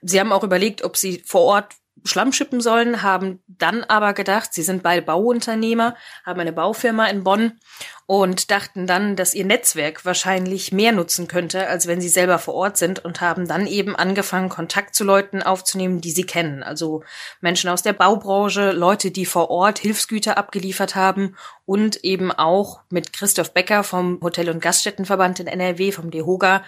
Sie 0.00 0.18
haben 0.18 0.32
auch 0.32 0.44
überlegt, 0.44 0.82
ob 0.82 0.96
sie 0.96 1.22
vor 1.26 1.42
Ort 1.42 1.74
Schlamm 2.04 2.32
schippen 2.32 2.60
sollen, 2.60 3.02
haben 3.02 3.42
dann 3.48 3.82
aber 3.84 4.12
gedacht, 4.12 4.52
sie 4.52 4.62
sind 4.62 4.82
beide 4.82 5.02
Bauunternehmer, 5.02 5.96
haben 6.24 6.40
eine 6.40 6.52
Baufirma 6.52 7.06
in 7.06 7.24
Bonn 7.24 7.58
und 8.06 8.52
dachten 8.52 8.86
dann, 8.86 9.16
dass 9.16 9.34
ihr 9.34 9.44
Netzwerk 9.44 10.04
wahrscheinlich 10.04 10.70
mehr 10.70 10.92
nutzen 10.92 11.26
könnte, 11.26 11.66
als 11.66 11.88
wenn 11.88 12.00
sie 12.00 12.08
selber 12.08 12.38
vor 12.38 12.54
Ort 12.54 12.76
sind 12.76 13.04
und 13.04 13.20
haben 13.20 13.48
dann 13.48 13.66
eben 13.66 13.96
angefangen, 13.96 14.48
Kontakt 14.48 14.94
zu 14.94 15.02
Leuten 15.02 15.42
aufzunehmen, 15.42 16.00
die 16.00 16.12
sie 16.12 16.24
kennen. 16.24 16.62
Also 16.62 17.02
Menschen 17.40 17.68
aus 17.68 17.82
der 17.82 17.94
Baubranche, 17.94 18.70
Leute, 18.70 19.10
die 19.10 19.26
vor 19.26 19.50
Ort 19.50 19.80
Hilfsgüter 19.80 20.38
abgeliefert 20.38 20.94
haben 20.94 21.34
und 21.64 22.04
eben 22.04 22.30
auch 22.30 22.80
mit 22.90 23.12
Christoph 23.12 23.52
Becker 23.52 23.82
vom 23.82 24.20
Hotel- 24.22 24.50
und 24.50 24.60
Gaststättenverband 24.60 25.40
in 25.40 25.48
NRW, 25.48 25.90
vom 25.90 26.12
DEHOGA, 26.12 26.62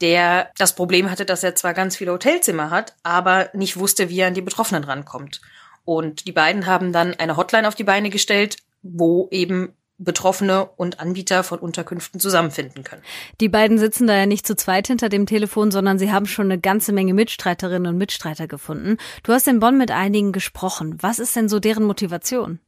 der 0.00 0.50
das 0.58 0.74
Problem 0.74 1.08
hatte, 1.08 1.24
dass 1.24 1.44
er 1.44 1.54
zwar 1.54 1.72
ganz 1.72 1.96
viele 1.96 2.12
Hotelzimmer 2.12 2.70
hat, 2.70 2.94
aber 3.04 3.50
nicht 3.52 3.76
wusste, 3.76 4.08
wie 4.08 4.18
er 4.18 4.26
an 4.26 4.34
die 4.34 4.40
Betroffenen 4.40 4.69
rankommt. 4.78 5.40
Und 5.84 6.26
die 6.26 6.32
beiden 6.32 6.66
haben 6.66 6.92
dann 6.92 7.14
eine 7.14 7.36
Hotline 7.36 7.66
auf 7.66 7.74
die 7.74 7.84
Beine 7.84 8.10
gestellt, 8.10 8.56
wo 8.82 9.28
eben 9.30 9.74
Betroffene 9.98 10.64
und 10.76 10.98
Anbieter 10.98 11.42
von 11.42 11.58
Unterkünften 11.58 12.20
zusammenfinden 12.20 12.84
können. 12.84 13.02
Die 13.40 13.50
beiden 13.50 13.78
sitzen 13.78 14.06
da 14.06 14.16
ja 14.16 14.24
nicht 14.24 14.46
zu 14.46 14.56
zweit 14.56 14.86
hinter 14.86 15.10
dem 15.10 15.26
Telefon, 15.26 15.70
sondern 15.70 15.98
sie 15.98 16.10
haben 16.10 16.24
schon 16.26 16.46
eine 16.46 16.58
ganze 16.58 16.92
Menge 16.92 17.12
Mitstreiterinnen 17.12 17.92
und 17.92 17.98
Mitstreiter 17.98 18.48
gefunden. 18.48 18.96
Du 19.24 19.32
hast 19.32 19.46
in 19.46 19.60
Bonn 19.60 19.76
mit 19.76 19.90
einigen 19.90 20.32
gesprochen. 20.32 20.96
Was 21.00 21.18
ist 21.18 21.36
denn 21.36 21.50
so 21.50 21.60
deren 21.60 21.84
Motivation? 21.84 22.60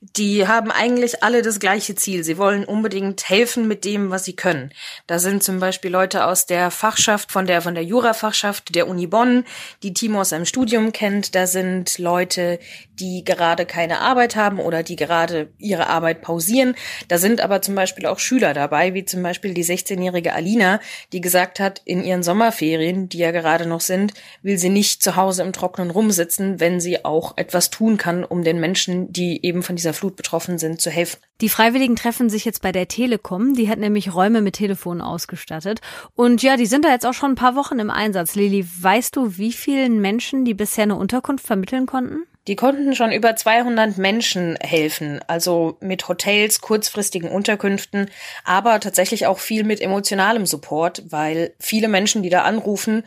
Die 0.00 0.46
haben 0.46 0.70
eigentlich 0.70 1.22
alle 1.22 1.42
das 1.42 1.58
gleiche 1.58 1.94
Ziel. 1.94 2.22
Sie 2.22 2.38
wollen 2.38 2.64
unbedingt 2.64 3.28
helfen 3.28 3.66
mit 3.66 3.84
dem, 3.84 4.10
was 4.10 4.24
sie 4.24 4.36
können. 4.36 4.72
Da 5.06 5.18
sind 5.18 5.42
zum 5.42 5.58
Beispiel 5.58 5.90
Leute 5.90 6.26
aus 6.26 6.46
der 6.46 6.70
Fachschaft, 6.70 7.32
von 7.32 7.46
der, 7.46 7.62
von 7.62 7.74
der 7.74 7.84
Jurafachschaft 7.84 8.74
der 8.74 8.88
Uni 8.88 9.06
Bonn, 9.06 9.44
die 9.82 9.94
Timo 9.94 10.20
aus 10.20 10.30
seinem 10.30 10.44
Studium 10.44 10.92
kennt. 10.92 11.34
Da 11.34 11.46
sind 11.46 11.98
Leute, 11.98 12.58
die 13.00 13.24
gerade 13.24 13.66
keine 13.66 14.00
Arbeit 14.00 14.36
haben 14.36 14.58
oder 14.58 14.82
die 14.82 14.96
gerade 14.96 15.48
ihre 15.58 15.88
Arbeit 15.88 16.22
pausieren. 16.22 16.74
Da 17.08 17.18
sind 17.18 17.40
aber 17.40 17.62
zum 17.62 17.74
Beispiel 17.74 18.06
auch 18.06 18.18
Schüler 18.18 18.54
dabei, 18.54 18.94
wie 18.94 19.04
zum 19.04 19.22
Beispiel 19.22 19.54
die 19.54 19.64
16-jährige 19.64 20.34
Alina, 20.34 20.80
die 21.12 21.20
gesagt 21.20 21.60
hat, 21.60 21.82
in 21.84 22.04
ihren 22.04 22.22
Sommerferien, 22.22 23.08
die 23.08 23.18
ja 23.18 23.30
gerade 23.30 23.66
noch 23.66 23.80
sind, 23.80 24.12
will 24.42 24.58
sie 24.58 24.70
nicht 24.70 25.02
zu 25.02 25.16
Hause 25.16 25.42
im 25.42 25.52
Trockenen 25.52 25.90
rumsitzen, 25.90 26.60
wenn 26.60 26.80
sie 26.80 27.04
auch 27.04 27.36
etwas 27.36 27.70
tun 27.70 27.96
kann, 27.96 28.24
um 28.24 28.44
den 28.44 28.60
Menschen, 28.60 29.12
die 29.12 29.44
eben 29.44 29.55
von 29.62 29.76
dieser 29.76 29.92
Flut 29.92 30.16
betroffen 30.16 30.58
sind, 30.58 30.80
zu 30.80 30.90
helfen. 30.90 31.18
Die 31.40 31.48
Freiwilligen 31.48 31.96
treffen 31.96 32.30
sich 32.30 32.44
jetzt 32.44 32.62
bei 32.62 32.72
der 32.72 32.88
Telekom. 32.88 33.54
Die 33.54 33.68
hat 33.68 33.78
nämlich 33.78 34.14
Räume 34.14 34.40
mit 34.40 34.54
Telefonen 34.54 35.00
ausgestattet. 35.00 35.80
Und 36.14 36.42
ja, 36.42 36.56
die 36.56 36.66
sind 36.66 36.84
da 36.84 36.90
jetzt 36.90 37.06
auch 37.06 37.14
schon 37.14 37.32
ein 37.32 37.36
paar 37.36 37.56
Wochen 37.56 37.78
im 37.78 37.90
Einsatz. 37.90 38.34
Lili, 38.34 38.66
weißt 38.80 39.14
du, 39.16 39.36
wie 39.36 39.52
vielen 39.52 40.00
Menschen 40.00 40.44
die 40.44 40.54
bisher 40.54 40.84
eine 40.84 40.96
Unterkunft 40.96 41.46
vermitteln 41.46 41.86
konnten? 41.86 42.24
Die 42.46 42.56
konnten 42.56 42.94
schon 42.94 43.10
über 43.10 43.34
200 43.34 43.98
Menschen 43.98 44.56
helfen, 44.60 45.20
also 45.26 45.78
mit 45.80 46.06
Hotels, 46.06 46.60
kurzfristigen 46.60 47.28
Unterkünften, 47.28 48.08
aber 48.44 48.78
tatsächlich 48.78 49.26
auch 49.26 49.40
viel 49.40 49.64
mit 49.64 49.80
emotionalem 49.80 50.46
Support, 50.46 51.02
weil 51.10 51.54
viele 51.58 51.88
Menschen, 51.88 52.22
die 52.22 52.30
da 52.30 52.42
anrufen, 52.42 53.02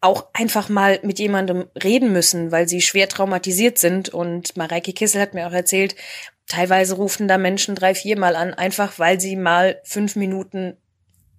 auch 0.00 0.28
einfach 0.32 0.68
mal 0.68 0.98
mit 1.02 1.18
jemandem 1.18 1.68
reden 1.82 2.12
müssen, 2.12 2.52
weil 2.52 2.68
sie 2.68 2.80
schwer 2.80 3.08
traumatisiert 3.08 3.78
sind. 3.78 4.08
Und 4.08 4.56
Mareike 4.56 4.92
Kissel 4.92 5.20
hat 5.20 5.34
mir 5.34 5.46
auch 5.46 5.52
erzählt, 5.52 5.94
teilweise 6.46 6.94
rufen 6.96 7.28
da 7.28 7.38
Menschen 7.38 7.74
drei, 7.74 7.94
viermal 7.94 8.34
an, 8.34 8.54
einfach 8.54 8.98
weil 8.98 9.20
sie 9.20 9.36
mal 9.36 9.80
fünf 9.84 10.16
Minuten 10.16 10.76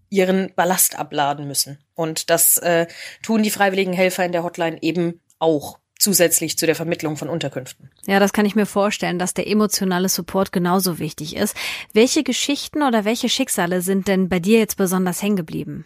ihren 0.10 0.54
Ballast 0.56 1.00
abladen 1.00 1.48
müssen. 1.48 1.80
Und 1.96 2.30
das 2.30 2.58
äh, 2.58 2.86
tun 3.24 3.44
die 3.44 3.50
freiwilligen 3.50 3.94
Helfer 3.94 4.26
in 4.26 4.32
der 4.32 4.44
Hotline 4.44 4.78
eben 4.82 5.22
auch 5.40 5.80
zusätzlich 6.02 6.58
zu 6.58 6.66
der 6.66 6.76
Vermittlung 6.76 7.16
von 7.16 7.30
Unterkünften. 7.30 7.92
Ja, 8.08 8.20
das 8.20 8.34
kann 8.34 8.46
ich 8.46 8.56
mir 8.56 8.66
vorstellen, 8.66 9.20
dass 9.20 9.34
der 9.34 9.48
emotionale 9.48 10.10
Support 10.10 10.52
genauso 10.52 10.98
wichtig 10.98 11.36
ist. 11.36 11.56
Welche 11.94 12.24
Geschichten 12.24 12.82
oder 12.82 13.06
welche 13.06 13.30
Schicksale 13.30 13.82
sind 13.82 14.08
denn 14.08 14.28
bei 14.28 14.40
dir 14.40 14.58
jetzt 14.60 14.78
besonders 14.78 15.22
hängen 15.22 15.36
geblieben? 15.36 15.86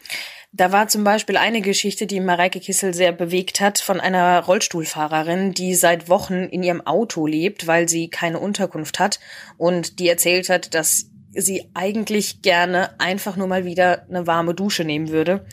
Da 0.53 0.71
war 0.71 0.87
zum 0.87 1.03
Beispiel 1.03 1.35
eine 1.35 1.59
Geschichte, 1.59 2.07
die 2.07 2.21
Mareike 2.21 2.61
Kissel 2.61 2.93
sehr 2.93 3.11
bewegt 3.11 3.59
hat, 3.59 3.77
von 3.77 3.99
einer 3.99 4.39
Rollstuhlfahrerin, 4.39 5.53
die 5.53 5.75
seit 5.75 6.07
Wochen 6.07 6.45
in 6.45 6.63
ihrem 6.63 6.79
Auto 6.87 7.27
lebt, 7.27 7.67
weil 7.67 7.89
sie 7.89 8.07
keine 8.07 8.39
Unterkunft 8.39 8.99
hat 8.99 9.19
und 9.57 9.99
die 9.99 10.07
erzählt 10.07 10.47
hat, 10.47 10.73
dass 10.73 11.09
sie 11.35 11.69
eigentlich 11.73 12.41
gerne 12.41 12.99
einfach 12.99 13.35
nur 13.35 13.47
mal 13.47 13.65
wieder 13.65 14.05
eine 14.09 14.27
warme 14.27 14.53
Dusche 14.53 14.83
nehmen 14.83 15.09
würde. 15.09 15.45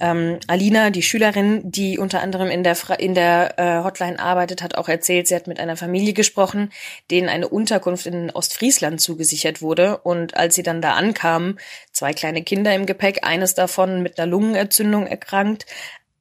Ähm, 0.00 0.38
Alina, 0.46 0.90
die 0.90 1.02
Schülerin, 1.02 1.60
die 1.70 1.98
unter 1.98 2.20
anderem 2.20 2.48
in 2.48 2.62
der, 2.62 2.76
in 2.98 3.14
der 3.14 3.58
äh, 3.58 3.84
Hotline 3.84 4.18
arbeitet, 4.18 4.62
hat 4.62 4.76
auch 4.76 4.88
erzählt, 4.88 5.28
sie 5.28 5.34
hat 5.34 5.46
mit 5.46 5.60
einer 5.60 5.76
Familie 5.76 6.12
gesprochen, 6.12 6.70
denen 7.10 7.28
eine 7.28 7.48
Unterkunft 7.48 8.06
in 8.06 8.30
Ostfriesland 8.30 9.00
zugesichert 9.00 9.62
wurde. 9.62 9.98
Und 9.98 10.36
als 10.36 10.54
sie 10.54 10.62
dann 10.62 10.82
da 10.82 10.94
ankamen, 10.94 11.58
zwei 11.92 12.12
kleine 12.12 12.42
Kinder 12.42 12.74
im 12.74 12.86
Gepäck, 12.86 13.26
eines 13.26 13.54
davon 13.54 14.02
mit 14.02 14.18
einer 14.18 14.30
Lungenentzündung 14.30 15.06
erkrankt, 15.06 15.66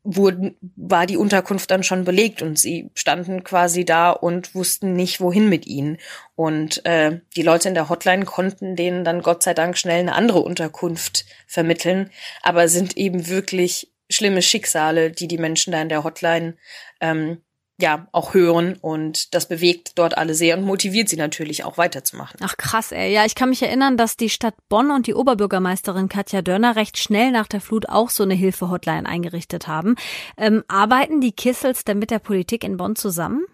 wurden, 0.04 0.58
war 0.76 1.06
die 1.06 1.18
Unterkunft 1.18 1.72
dann 1.72 1.84
schon 1.84 2.04
belegt 2.04 2.42
und 2.42 2.60
sie 2.60 2.92
standen 2.94 3.44
quasi 3.44 3.86
da 3.86 4.12
und 4.12 4.54
wussten 4.54 4.94
nicht, 4.94 5.22
wohin 5.22 5.48
mit 5.48 5.66
ihnen. 5.66 5.98
Und 6.36 6.86
äh, 6.86 7.22
die 7.36 7.42
Leute 7.42 7.70
in 7.70 7.74
der 7.74 7.90
Hotline 7.90 8.26
konnten 8.26 8.76
denen 8.76 9.06
dann 9.06 9.22
Gott 9.22 9.44
sei 9.44 9.54
Dank 9.54 9.78
schnell 9.78 10.00
eine 10.00 10.16
andere 10.16 10.40
Unterkunft 10.40 11.26
vermitteln, 11.48 12.10
aber 12.42 12.68
sind 12.68 12.98
eben 12.98 13.28
wirklich 13.28 13.92
schlimme 14.10 14.42
Schicksale, 14.42 15.12
die 15.12 15.28
die 15.28 15.38
Menschen 15.38 15.72
da 15.72 15.82
in 15.82 15.90
der 15.90 16.04
Hotline 16.04 16.56
ähm, 17.00 17.42
ja 17.84 18.08
auch 18.12 18.34
hören 18.34 18.78
und 18.82 19.36
das 19.36 19.48
bewegt 19.48 19.92
dort 19.96 20.18
alle 20.18 20.34
sehr 20.34 20.58
und 20.58 20.64
motiviert 20.64 21.10
sie 21.10 21.18
natürlich 21.18 21.64
auch 21.64 21.78
weiterzumachen. 21.78 22.40
Ach 22.42 22.58
krass, 22.58 22.92
ey. 22.92 23.14
Ja, 23.14 23.26
ich 23.26 23.36
kann 23.36 23.50
mich 23.50 23.62
erinnern, 23.62 23.98
dass 23.98 24.18
die 24.18 24.30
Stadt 24.30 24.56
Bonn 24.70 24.90
und 24.90 25.06
die 25.06 25.14
Oberbürgermeisterin 25.14 26.10
Katja 26.10 26.42
Dörner 26.42 26.76
recht 26.76 26.98
schnell 26.98 27.32
nach 27.32 27.48
der 27.48 27.62
Flut 27.62 27.90
auch 27.90 28.10
so 28.10 28.24
eine 28.24 28.34
Hilfe-Hotline 28.34 29.08
eingerichtet 29.08 29.68
haben. 29.68 29.96
Ähm, 30.38 30.64
arbeiten 30.68 31.22
die 31.22 31.34
Kissels 31.34 31.84
denn 31.84 32.00
mit 32.00 32.10
der 32.10 32.20
Politik 32.20 32.64
in 32.64 32.78
Bonn 32.78 32.96
zusammen? 32.96 33.46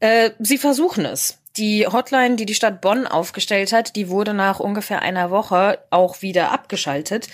Äh, 0.00 0.30
sie 0.38 0.58
versuchen 0.58 1.04
es. 1.04 1.41
Die 1.56 1.86
Hotline, 1.86 2.36
die 2.36 2.46
die 2.46 2.54
Stadt 2.54 2.80
Bonn 2.80 3.06
aufgestellt 3.06 3.72
hat, 3.72 3.94
die 3.94 4.08
wurde 4.08 4.32
nach 4.32 4.58
ungefähr 4.58 5.02
einer 5.02 5.30
Woche 5.30 5.78
auch 5.90 6.22
wieder 6.22 6.50
abgeschaltet. 6.50 7.28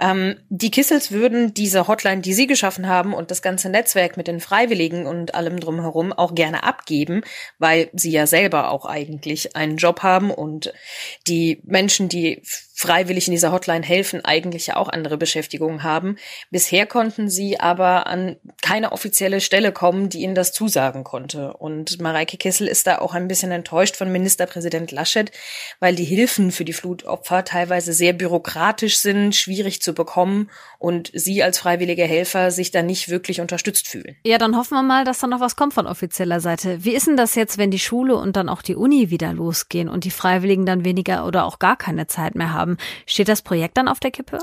Ähm, 0.00 0.36
die 0.48 0.70
Kissels 0.70 1.10
würden 1.10 1.54
diese 1.54 1.88
Hotline, 1.88 2.20
die 2.20 2.34
sie 2.34 2.46
geschaffen 2.46 2.86
haben 2.86 3.12
und 3.12 3.32
das 3.32 3.42
ganze 3.42 3.70
Netzwerk 3.70 4.16
mit 4.16 4.28
den 4.28 4.40
Freiwilligen 4.40 5.06
und 5.06 5.34
allem 5.34 5.58
drumherum 5.58 6.12
auch 6.12 6.36
gerne 6.36 6.62
abgeben, 6.62 7.22
weil 7.58 7.90
sie 7.94 8.12
ja 8.12 8.28
selber 8.28 8.70
auch 8.70 8.86
eigentlich 8.86 9.56
einen 9.56 9.76
Job 9.76 10.04
haben 10.04 10.30
und 10.30 10.72
die 11.26 11.60
Menschen, 11.64 12.08
die 12.08 12.42
freiwillig 12.76 13.28
in 13.28 13.32
dieser 13.32 13.52
Hotline 13.52 13.86
helfen, 13.86 14.24
eigentlich 14.24 14.66
ja 14.66 14.76
auch 14.76 14.88
andere 14.88 15.16
Beschäftigungen 15.16 15.84
haben. 15.84 16.16
Bisher 16.50 16.86
konnten 16.86 17.30
sie 17.30 17.60
aber 17.60 18.08
an 18.08 18.36
keine 18.62 18.90
offizielle 18.90 19.40
Stelle 19.40 19.70
kommen, 19.70 20.08
die 20.08 20.22
ihnen 20.22 20.34
das 20.34 20.52
zusagen 20.52 21.04
konnte. 21.04 21.54
Und 21.54 22.00
Mareike 22.00 22.36
Kessel 22.36 22.66
ist 22.66 22.88
da 22.88 22.98
auch 22.98 23.14
ein 23.14 23.28
bisschen 23.28 23.52
enttäuscht 23.64 23.96
von 23.96 24.10
Ministerpräsident 24.10 24.90
Laschet, 24.90 25.30
weil 25.80 25.94
die 25.94 26.04
Hilfen 26.04 26.50
für 26.50 26.64
die 26.64 26.72
Flutopfer 26.72 27.44
teilweise 27.44 27.92
sehr 27.92 28.12
bürokratisch 28.12 28.98
sind, 28.98 29.36
schwierig 29.36 29.80
zu 29.80 29.94
bekommen 29.94 30.50
und 30.78 31.10
sie 31.14 31.42
als 31.42 31.58
freiwillige 31.58 32.04
Helfer 32.04 32.50
sich 32.50 32.70
da 32.70 32.82
nicht 32.82 33.08
wirklich 33.08 33.40
unterstützt 33.40 33.88
fühlen. 33.88 34.16
Ja, 34.26 34.38
dann 34.38 34.56
hoffen 34.56 34.74
wir 34.74 34.82
mal, 34.82 35.04
dass 35.04 35.20
da 35.20 35.26
noch 35.26 35.40
was 35.40 35.56
kommt 35.56 35.74
von 35.74 35.86
offizieller 35.86 36.40
Seite. 36.40 36.84
Wie 36.84 36.94
ist 36.94 37.06
denn 37.06 37.16
das 37.16 37.34
jetzt, 37.34 37.56
wenn 37.58 37.70
die 37.70 37.78
Schule 37.78 38.16
und 38.16 38.36
dann 38.36 38.48
auch 38.48 38.62
die 38.62 38.74
Uni 38.74 39.10
wieder 39.10 39.32
losgehen 39.32 39.88
und 39.88 40.04
die 40.04 40.10
Freiwilligen 40.10 40.66
dann 40.66 40.84
weniger 40.84 41.26
oder 41.26 41.44
auch 41.44 41.58
gar 41.58 41.76
keine 41.76 42.06
Zeit 42.06 42.34
mehr 42.34 42.52
haben? 42.52 42.64
haben. 42.64 42.78
Steht 43.06 43.28
das 43.28 43.42
Projekt 43.42 43.76
dann 43.76 43.88
auf 43.88 44.00
der 44.00 44.10
Kippe? 44.10 44.38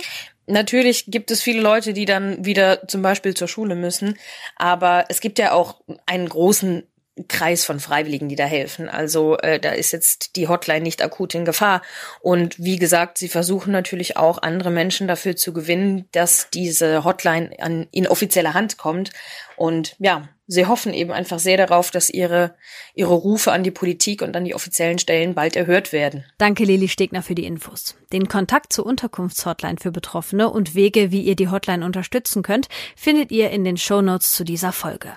Natürlich 0.48 1.06
gibt 1.08 1.32
es 1.32 1.42
viele 1.42 1.62
Leute, 1.62 1.94
die 1.94 2.06
dann 2.06 2.44
wieder 2.44 2.88
zum 2.88 3.02
Beispiel 3.02 3.34
zur 3.34 3.48
Schule 3.48 3.76
müssen, 3.76 4.18
aber 4.58 5.06
es 5.10 5.22
gibt 5.22 5.40
ja 5.40 5.54
auch 5.54 5.82
einen 6.06 6.28
großen 6.28 6.84
Kreis 7.28 7.66
von 7.66 7.80
Freiwilligen, 7.80 8.30
die 8.30 8.36
da 8.36 8.46
helfen. 8.46 8.90
Also 8.90 9.38
äh, 9.38 9.60
da 9.60 9.72
ist 9.72 9.92
jetzt 9.92 10.36
die 10.36 10.48
Hotline 10.48 10.82
nicht 10.82 11.02
akut 11.02 11.36
in 11.36 11.46
Gefahr. 11.46 11.82
Und 12.22 12.58
wie 12.60 12.78
gesagt, 12.78 13.18
sie 13.18 13.30
versuchen 13.30 13.72
natürlich 13.72 14.18
auch 14.18 14.42
andere 14.42 14.72
Menschen 14.72 15.08
dafür 15.08 15.36
zu 15.36 15.54
gewinnen, 15.54 16.08
dass 16.12 16.50
diese 16.54 17.04
Hotline 17.04 17.52
an, 17.60 17.88
in 17.92 18.08
offizielle 18.08 18.54
Hand 18.54 18.78
kommt. 18.78 19.12
Und 19.56 19.96
ja, 20.00 20.28
sie 20.48 20.66
hoffen 20.66 20.94
eben 20.94 21.12
einfach 21.12 21.40
sehr 21.40 21.58
darauf, 21.58 21.92
dass 21.92 22.10
ihre, 22.10 22.56
ihre 22.94 23.14
Rufe 23.14 23.52
an 23.52 23.64
die 23.64 23.72
Politik 23.72 24.22
und 24.22 24.36
an 24.36 24.46
die 24.46 24.56
offiziellen 24.56 25.00
Stellen 25.00 25.34
bald 25.34 25.56
erhört 25.56 25.94
werden. 25.94 26.26
Danke, 26.38 26.64
Lili 26.64 26.88
Stegner, 26.88 27.24
für 27.24 27.36
die 27.36 27.46
Infos. 27.46 27.96
Den 28.12 28.28
Kontakt 28.28 28.74
zur 28.74 28.86
Unterkunftshotline 28.86 29.78
für 29.80 29.92
Betroffene 29.92 30.50
und 30.50 30.76
Wege, 30.76 31.12
wie 31.12 31.22
ihr 31.22 31.36
die 31.36 31.50
Hotline 31.50 31.86
unterstützen 31.86 32.44
könnt, 32.44 32.68
findet 32.96 33.32
ihr 33.32 33.52
in 33.52 33.64
den 33.64 33.78
Shownotes 33.78 34.32
zu 34.32 34.44
dieser 34.44 34.72
Folge. 34.72 35.14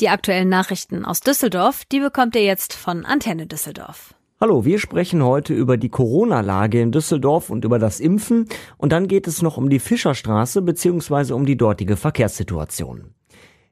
Die 0.00 0.08
aktuellen 0.08 0.48
Nachrichten 0.48 1.04
aus 1.04 1.20
Düsseldorf, 1.20 1.84
die 1.84 2.00
bekommt 2.00 2.34
ihr 2.36 2.44
jetzt 2.44 2.72
von 2.72 3.04
Antenne 3.04 3.46
Düsseldorf. 3.46 4.14
Hallo, 4.40 4.64
wir 4.64 4.78
sprechen 4.78 5.22
heute 5.22 5.54
über 5.54 5.76
die 5.76 5.88
Corona-Lage 5.88 6.80
in 6.80 6.92
Düsseldorf 6.92 7.50
und 7.50 7.64
über 7.64 7.78
das 7.78 8.00
Impfen 8.00 8.48
und 8.76 8.92
dann 8.92 9.08
geht 9.08 9.26
es 9.26 9.42
noch 9.42 9.56
um 9.56 9.70
die 9.70 9.78
Fischerstraße 9.78 10.60
bzw. 10.62 11.32
um 11.32 11.46
die 11.46 11.56
dortige 11.56 11.96
Verkehrssituation. 11.96 13.14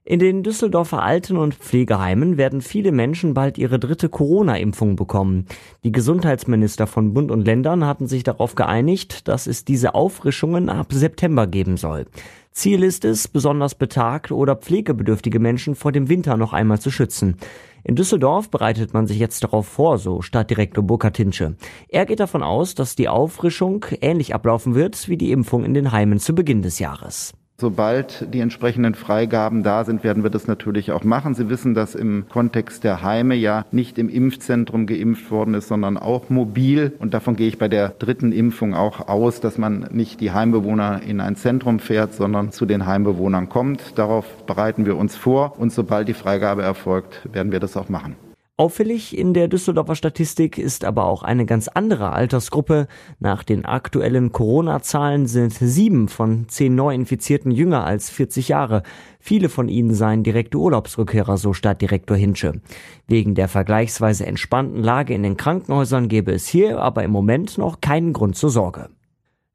In 0.05 0.19
den 0.19 0.43
Düsseldorfer 0.43 1.01
Alten- 1.01 1.37
und 1.37 1.55
Pflegeheimen 1.55 2.37
werden 2.37 2.61
viele 2.61 2.91
Menschen 2.91 3.35
bald 3.35 3.57
ihre 3.57 3.79
dritte 3.79 4.09
Corona-Impfung 4.09 4.97
bekommen. 4.97 5.47
Die 5.85 5.93
Gesundheitsminister 5.93 6.89
von 6.89 7.15
Bund 7.15 7.31
und 7.31 7.45
Ländern 7.45 7.87
hatten 7.87 8.09
sich 8.09 8.25
darauf 8.25 8.57
geeinigt, 8.57 9.29
dass 9.29 9.47
es 9.47 9.65
diese 9.65 9.95
Auffrischungen 9.95 10.71
ab 10.71 10.93
September 10.93 11.47
geben 11.47 11.77
soll. 11.77 12.07
Ziel 12.53 12.83
ist 12.83 13.05
es, 13.05 13.29
besonders 13.29 13.75
betagt 13.75 14.31
oder 14.31 14.57
pflegebedürftige 14.57 15.41
Menschen 15.41 15.75
vor 15.75 15.91
dem 15.91 16.09
Winter 16.09 16.37
noch 16.37 16.53
einmal 16.53 16.81
zu 16.81 16.91
schützen. 16.91 17.37
In 17.83 17.97
Düsseldorf 17.97 18.51
bereitet 18.51 18.93
man 18.93 19.07
sich 19.07 19.19
jetzt 19.19 19.43
darauf 19.43 19.67
vor, 19.67 19.99
so 19.99 20.23
Stadtdirektor 20.23 20.85
Burkhard 20.85 21.17
Tinsche. 21.17 21.57
Er 21.89 22.07
geht 22.07 22.21
davon 22.21 22.43
aus, 22.43 22.75
dass 22.75 22.95
die 22.95 23.09
Auffrischung 23.09 23.87
ähnlich 24.01 24.35
ablaufen 24.35 24.75
wird 24.75 25.09
wie 25.09 25.17
die 25.17 25.33
Impfung 25.33 25.65
in 25.65 25.75
den 25.75 25.93
Heimen 25.93 26.19
zu 26.19 26.35
Beginn 26.35 26.63
des 26.63 26.79
Jahres. 26.79 27.33
Sobald 27.59 28.27
die 28.35 28.41
entsprechenden 28.41 28.95
Freigaben 28.95 29.63
da 29.63 29.85
sind, 29.85 30.03
werden 30.03 30.25
wir 30.25 30.31
das 30.31 30.49
natürlich 30.49 30.91
auch 30.91 31.05
machen. 31.05 31.35
Sie 31.35 31.49
wissen, 31.49 31.75
dass 31.75 31.95
im 31.95 32.25
Kontext 32.29 32.83
der 32.83 33.03
Heime 33.03 33.37
ja 33.37 33.67
nicht 33.71 33.99
im 33.99 34.09
Impfzentrum 34.09 34.87
geimpft 34.87 35.31
worden 35.31 35.55
ist, 35.55 35.69
sondern 35.69 35.97
auch 35.97 36.29
mobil. 36.29 36.93
Und 36.99 37.15
davon 37.15 37.37
gehe 37.37 37.47
ich 37.47 37.59
bei 37.59 37.69
der 37.69 37.91
dritten 37.91 38.33
Impfung 38.33 38.75
auch 38.75 39.07
aus, 39.07 39.41
dass 39.41 39.59
man 39.59 39.87
nicht 39.93 40.21
die 40.21 40.33
Heimbewohner 40.33 41.03
in 41.07 41.21
ein 41.21 41.37
Zentrum 41.37 41.79
fährt, 41.79 42.15
sondern 42.15 42.51
zu 42.51 42.67
den 42.67 42.85
Heimbewohnern 42.87 43.49
kommt. 43.49 43.97
Darauf 43.97 44.27
bereiten 44.47 44.85
wir 44.85 44.97
uns 44.97 45.15
vor. 45.15 45.59
Und 45.59 45.73
sobald 45.73 46.09
die 46.09 46.15
Freigabe 46.15 46.63
erfolgt, 46.63 47.29
werden 47.33 47.53
wir 47.53 47.61
das 47.61 47.77
auch 47.77 47.89
machen. 47.89 48.17
Auffällig 48.59 49.17
in 49.17 49.33
der 49.33 49.49
Düsseldorfer 49.49 49.95
Statistik 49.95 50.59
ist 50.59 50.85
aber 50.85 51.07
auch 51.07 51.23
eine 51.23 51.47
ganz 51.47 51.69
andere 51.69 52.13
Altersgruppe. 52.13 52.87
Nach 53.19 53.45
den 53.45 53.65
aktuellen 53.65 54.31
Corona-Zahlen 54.31 55.27
sind 55.27 55.55
sieben 55.55 56.07
von 56.07 56.49
zehn 56.49 56.75
Neuinfizierten 56.75 57.51
jünger 57.51 57.87
als 57.87 58.11
40 58.11 58.49
Jahre. 58.49 58.83
Viele 59.19 59.49
von 59.49 59.69
ihnen 59.69 59.95
seien 59.95 60.23
direkte 60.23 60.59
Urlaubsrückkehrer, 60.59 61.39
so 61.39 61.55
Stadtdirektor 61.55 62.17
Hinsche. 62.17 62.61
Wegen 63.07 63.35
der 63.35 63.49
vergleichsweise 63.49 64.27
entspannten 64.27 64.83
Lage 64.83 65.15
in 65.15 65.23
den 65.23 65.39
Krankenhäusern 65.39 66.09
gäbe 66.09 66.33
es 66.33 66.47
hier 66.47 66.79
aber 66.79 67.05
im 67.05 67.11
Moment 67.11 67.57
noch 67.57 67.81
keinen 67.81 68.13
Grund 68.13 68.37
zur 68.37 68.51
Sorge. 68.51 68.91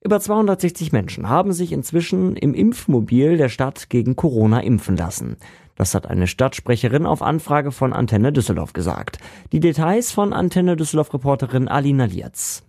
Über 0.04 0.20
260 0.20 0.92
Menschen 0.92 1.30
haben 1.30 1.54
sich 1.54 1.72
inzwischen 1.72 2.36
im 2.36 2.56
Impfmobil 2.56 3.38
der 3.38 3.50
Stadt 3.50 3.90
gegen 3.90 4.16
Corona 4.16 4.62
impfen 4.62 4.98
lassen. 4.98 5.38
Das 5.78 5.94
hat 5.96 6.08
eine 6.08 6.28
Stadtsprecherin 6.28 7.06
auf 7.06 7.22
Anfrage 7.22 7.72
von 7.72 7.94
Antenne 7.94 8.34
Düsseldorf 8.34 8.74
gesagt. 8.74 9.20
Die 9.52 9.60
Details 9.60 10.12
von 10.12 10.34
Antenne 10.34 10.76
Düsseldorf 10.76 11.14
Reporterin 11.14 11.68
Alina 11.68 12.06
Lietz. 12.06 12.67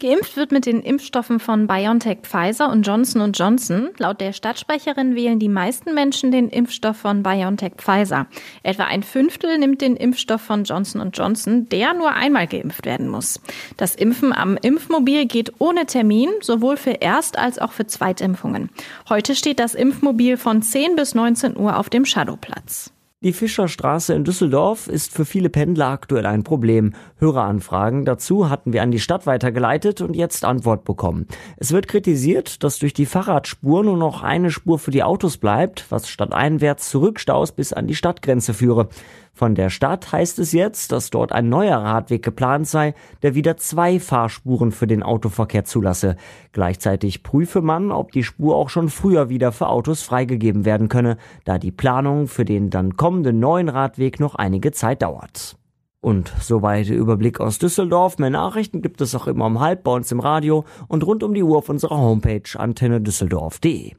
Geimpft 0.00 0.38
wird 0.38 0.50
mit 0.50 0.64
den 0.64 0.80
Impfstoffen 0.80 1.40
von 1.40 1.66
BioNTech 1.66 2.20
Pfizer 2.22 2.70
und 2.70 2.86
Johnson 2.86 3.32
Johnson. 3.32 3.90
Laut 3.98 4.18
der 4.22 4.32
Stadtsprecherin 4.32 5.14
wählen 5.14 5.38
die 5.38 5.50
meisten 5.50 5.92
Menschen 5.92 6.32
den 6.32 6.48
Impfstoff 6.48 6.96
von 6.96 7.22
BioNTech 7.22 7.74
Pfizer. 7.76 8.26
Etwa 8.62 8.84
ein 8.84 9.02
Fünftel 9.02 9.58
nimmt 9.58 9.82
den 9.82 9.96
Impfstoff 9.96 10.40
von 10.40 10.64
Johnson 10.64 11.10
Johnson, 11.12 11.68
der 11.68 11.92
nur 11.92 12.14
einmal 12.14 12.46
geimpft 12.46 12.86
werden 12.86 13.08
muss. 13.08 13.42
Das 13.76 13.94
Impfen 13.94 14.32
am 14.32 14.56
Impfmobil 14.56 15.26
geht 15.26 15.52
ohne 15.58 15.84
Termin, 15.84 16.30
sowohl 16.40 16.78
für 16.78 16.92
Erst- 16.92 17.38
als 17.38 17.58
auch 17.58 17.72
für 17.72 17.86
Zweitimpfungen. 17.86 18.70
Heute 19.10 19.34
steht 19.34 19.60
das 19.60 19.74
Impfmobil 19.74 20.38
von 20.38 20.62
10 20.62 20.96
bis 20.96 21.14
19 21.14 21.58
Uhr 21.58 21.78
auf 21.78 21.90
dem 21.90 22.06
Shadowplatz. 22.06 22.90
Die 23.22 23.34
Fischerstraße 23.34 24.14
in 24.14 24.24
Düsseldorf 24.24 24.86
ist 24.86 25.12
für 25.12 25.26
viele 25.26 25.50
Pendler 25.50 25.88
aktuell 25.88 26.24
ein 26.24 26.42
Problem. 26.42 26.94
Höreranfragen 27.18 28.06
dazu 28.06 28.48
hatten 28.48 28.72
wir 28.72 28.80
an 28.80 28.92
die 28.92 28.98
Stadt 28.98 29.26
weitergeleitet 29.26 30.00
und 30.00 30.16
jetzt 30.16 30.42
Antwort 30.42 30.84
bekommen. 30.84 31.26
Es 31.58 31.70
wird 31.70 31.86
kritisiert, 31.86 32.64
dass 32.64 32.78
durch 32.78 32.94
die 32.94 33.04
Fahrradspur 33.04 33.84
nur 33.84 33.98
noch 33.98 34.22
eine 34.22 34.50
Spur 34.50 34.78
für 34.78 34.90
die 34.90 35.02
Autos 35.02 35.36
bleibt, 35.36 35.84
was 35.90 36.08
stadteinwärts 36.08 36.88
zu 36.88 37.00
Rückstaus 37.00 37.52
bis 37.52 37.74
an 37.74 37.86
die 37.86 37.94
Stadtgrenze 37.94 38.54
führe. 38.54 38.88
Von 39.32 39.54
der 39.54 39.70
Stadt 39.70 40.12
heißt 40.12 40.38
es 40.38 40.52
jetzt, 40.52 40.92
dass 40.92 41.10
dort 41.10 41.32
ein 41.32 41.48
neuer 41.48 41.78
Radweg 41.78 42.22
geplant 42.22 42.68
sei, 42.68 42.94
der 43.22 43.34
wieder 43.34 43.56
zwei 43.56 43.98
Fahrspuren 43.98 44.72
für 44.72 44.86
den 44.86 45.02
Autoverkehr 45.02 45.64
zulasse. 45.64 46.16
Gleichzeitig 46.52 47.22
prüfe 47.22 47.62
man, 47.62 47.90
ob 47.90 48.12
die 48.12 48.24
Spur 48.24 48.56
auch 48.56 48.68
schon 48.68 48.88
früher 48.88 49.28
wieder 49.28 49.52
für 49.52 49.68
Autos 49.68 50.02
freigegeben 50.02 50.64
werden 50.64 50.88
könne, 50.88 51.16
da 51.44 51.58
die 51.58 51.72
Planung 51.72 52.26
für 52.26 52.44
den 52.44 52.70
dann 52.70 52.96
kommenden 52.96 53.40
neuen 53.40 53.68
Radweg 53.68 54.20
noch 54.20 54.34
einige 54.34 54.72
Zeit 54.72 55.02
dauert. 55.02 55.56
Und 56.02 56.32
soweit 56.40 56.88
der 56.88 56.96
Überblick 56.96 57.40
aus 57.40 57.58
Düsseldorf. 57.58 58.18
Mehr 58.18 58.30
Nachrichten 58.30 58.80
gibt 58.80 59.00
es 59.00 59.14
auch 59.14 59.26
immer 59.26 59.46
um 59.46 59.60
halb 59.60 59.84
bei 59.84 59.92
uns 59.92 60.10
im 60.10 60.20
Radio 60.20 60.64
und 60.88 61.04
rund 61.04 61.22
um 61.22 61.34
die 61.34 61.42
Uhr 61.42 61.58
auf 61.58 61.68
unserer 61.68 61.98
Homepage 61.98 62.42
antennedüsseldorf.de. 62.58 63.94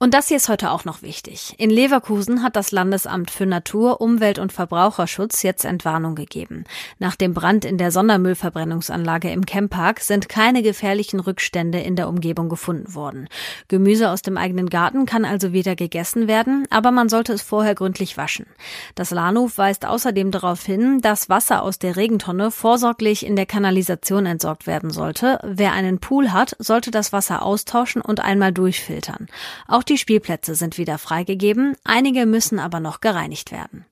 Und 0.00 0.14
das 0.14 0.28
hier 0.28 0.36
ist 0.36 0.48
heute 0.48 0.70
auch 0.70 0.84
noch 0.84 1.02
wichtig. 1.02 1.56
In 1.58 1.70
Leverkusen 1.70 2.44
hat 2.44 2.54
das 2.54 2.70
Landesamt 2.70 3.32
für 3.32 3.46
Natur, 3.46 4.00
Umwelt 4.00 4.38
und 4.38 4.52
Verbraucherschutz 4.52 5.42
jetzt 5.42 5.64
Entwarnung 5.64 6.14
gegeben. 6.14 6.62
Nach 7.00 7.16
dem 7.16 7.34
Brand 7.34 7.64
in 7.64 7.78
der 7.78 7.90
Sondermüllverbrennungsanlage 7.90 9.28
im 9.32 9.44
Camppark 9.44 9.98
sind 9.98 10.28
keine 10.28 10.62
gefährlichen 10.62 11.18
Rückstände 11.18 11.80
in 11.80 11.96
der 11.96 12.08
Umgebung 12.08 12.48
gefunden 12.48 12.94
worden. 12.94 13.28
Gemüse 13.66 14.10
aus 14.10 14.22
dem 14.22 14.36
eigenen 14.36 14.70
Garten 14.70 15.04
kann 15.04 15.24
also 15.24 15.52
wieder 15.52 15.74
gegessen 15.74 16.28
werden, 16.28 16.68
aber 16.70 16.92
man 16.92 17.08
sollte 17.08 17.32
es 17.32 17.42
vorher 17.42 17.74
gründlich 17.74 18.16
waschen. 18.16 18.46
Das 18.94 19.10
Lahnhof 19.10 19.58
weist 19.58 19.84
außerdem 19.84 20.30
darauf 20.30 20.62
hin, 20.62 21.00
dass 21.00 21.28
Wasser 21.28 21.64
aus 21.64 21.80
der 21.80 21.96
Regentonne 21.96 22.52
vorsorglich 22.52 23.26
in 23.26 23.34
der 23.34 23.46
Kanalisation 23.46 24.26
entsorgt 24.26 24.68
werden 24.68 24.90
sollte. 24.90 25.40
Wer 25.42 25.72
einen 25.72 25.98
Pool 25.98 26.30
hat, 26.30 26.54
sollte 26.60 26.92
das 26.92 27.12
Wasser 27.12 27.42
austauschen 27.42 28.00
und 28.00 28.20
einmal 28.20 28.52
durchfiltern. 28.52 29.26
Auch 29.66 29.82
die 29.88 29.98
Spielplätze 29.98 30.54
sind 30.54 30.78
wieder 30.78 30.98
freigegeben, 30.98 31.76
einige 31.84 32.26
müssen 32.26 32.58
aber 32.58 32.80
noch 32.80 33.00
gereinigt 33.00 33.52
werden. 33.52 33.86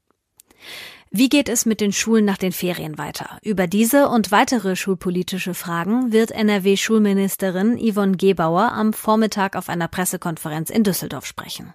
Wie 1.10 1.28
geht 1.28 1.48
es 1.48 1.64
mit 1.64 1.80
den 1.80 1.92
Schulen 1.92 2.24
nach 2.24 2.36
den 2.36 2.52
Ferien 2.52 2.98
weiter? 2.98 3.38
Über 3.42 3.66
diese 3.66 4.08
und 4.08 4.32
weitere 4.32 4.76
schulpolitische 4.76 5.54
Fragen 5.54 6.12
wird 6.12 6.30
NRW-Schulministerin 6.30 7.78
Yvonne 7.78 8.16
Gebauer 8.16 8.72
am 8.72 8.92
Vormittag 8.92 9.56
auf 9.56 9.68
einer 9.68 9.88
Pressekonferenz 9.88 10.68
in 10.68 10.84
Düsseldorf 10.84 11.24
sprechen. 11.24 11.72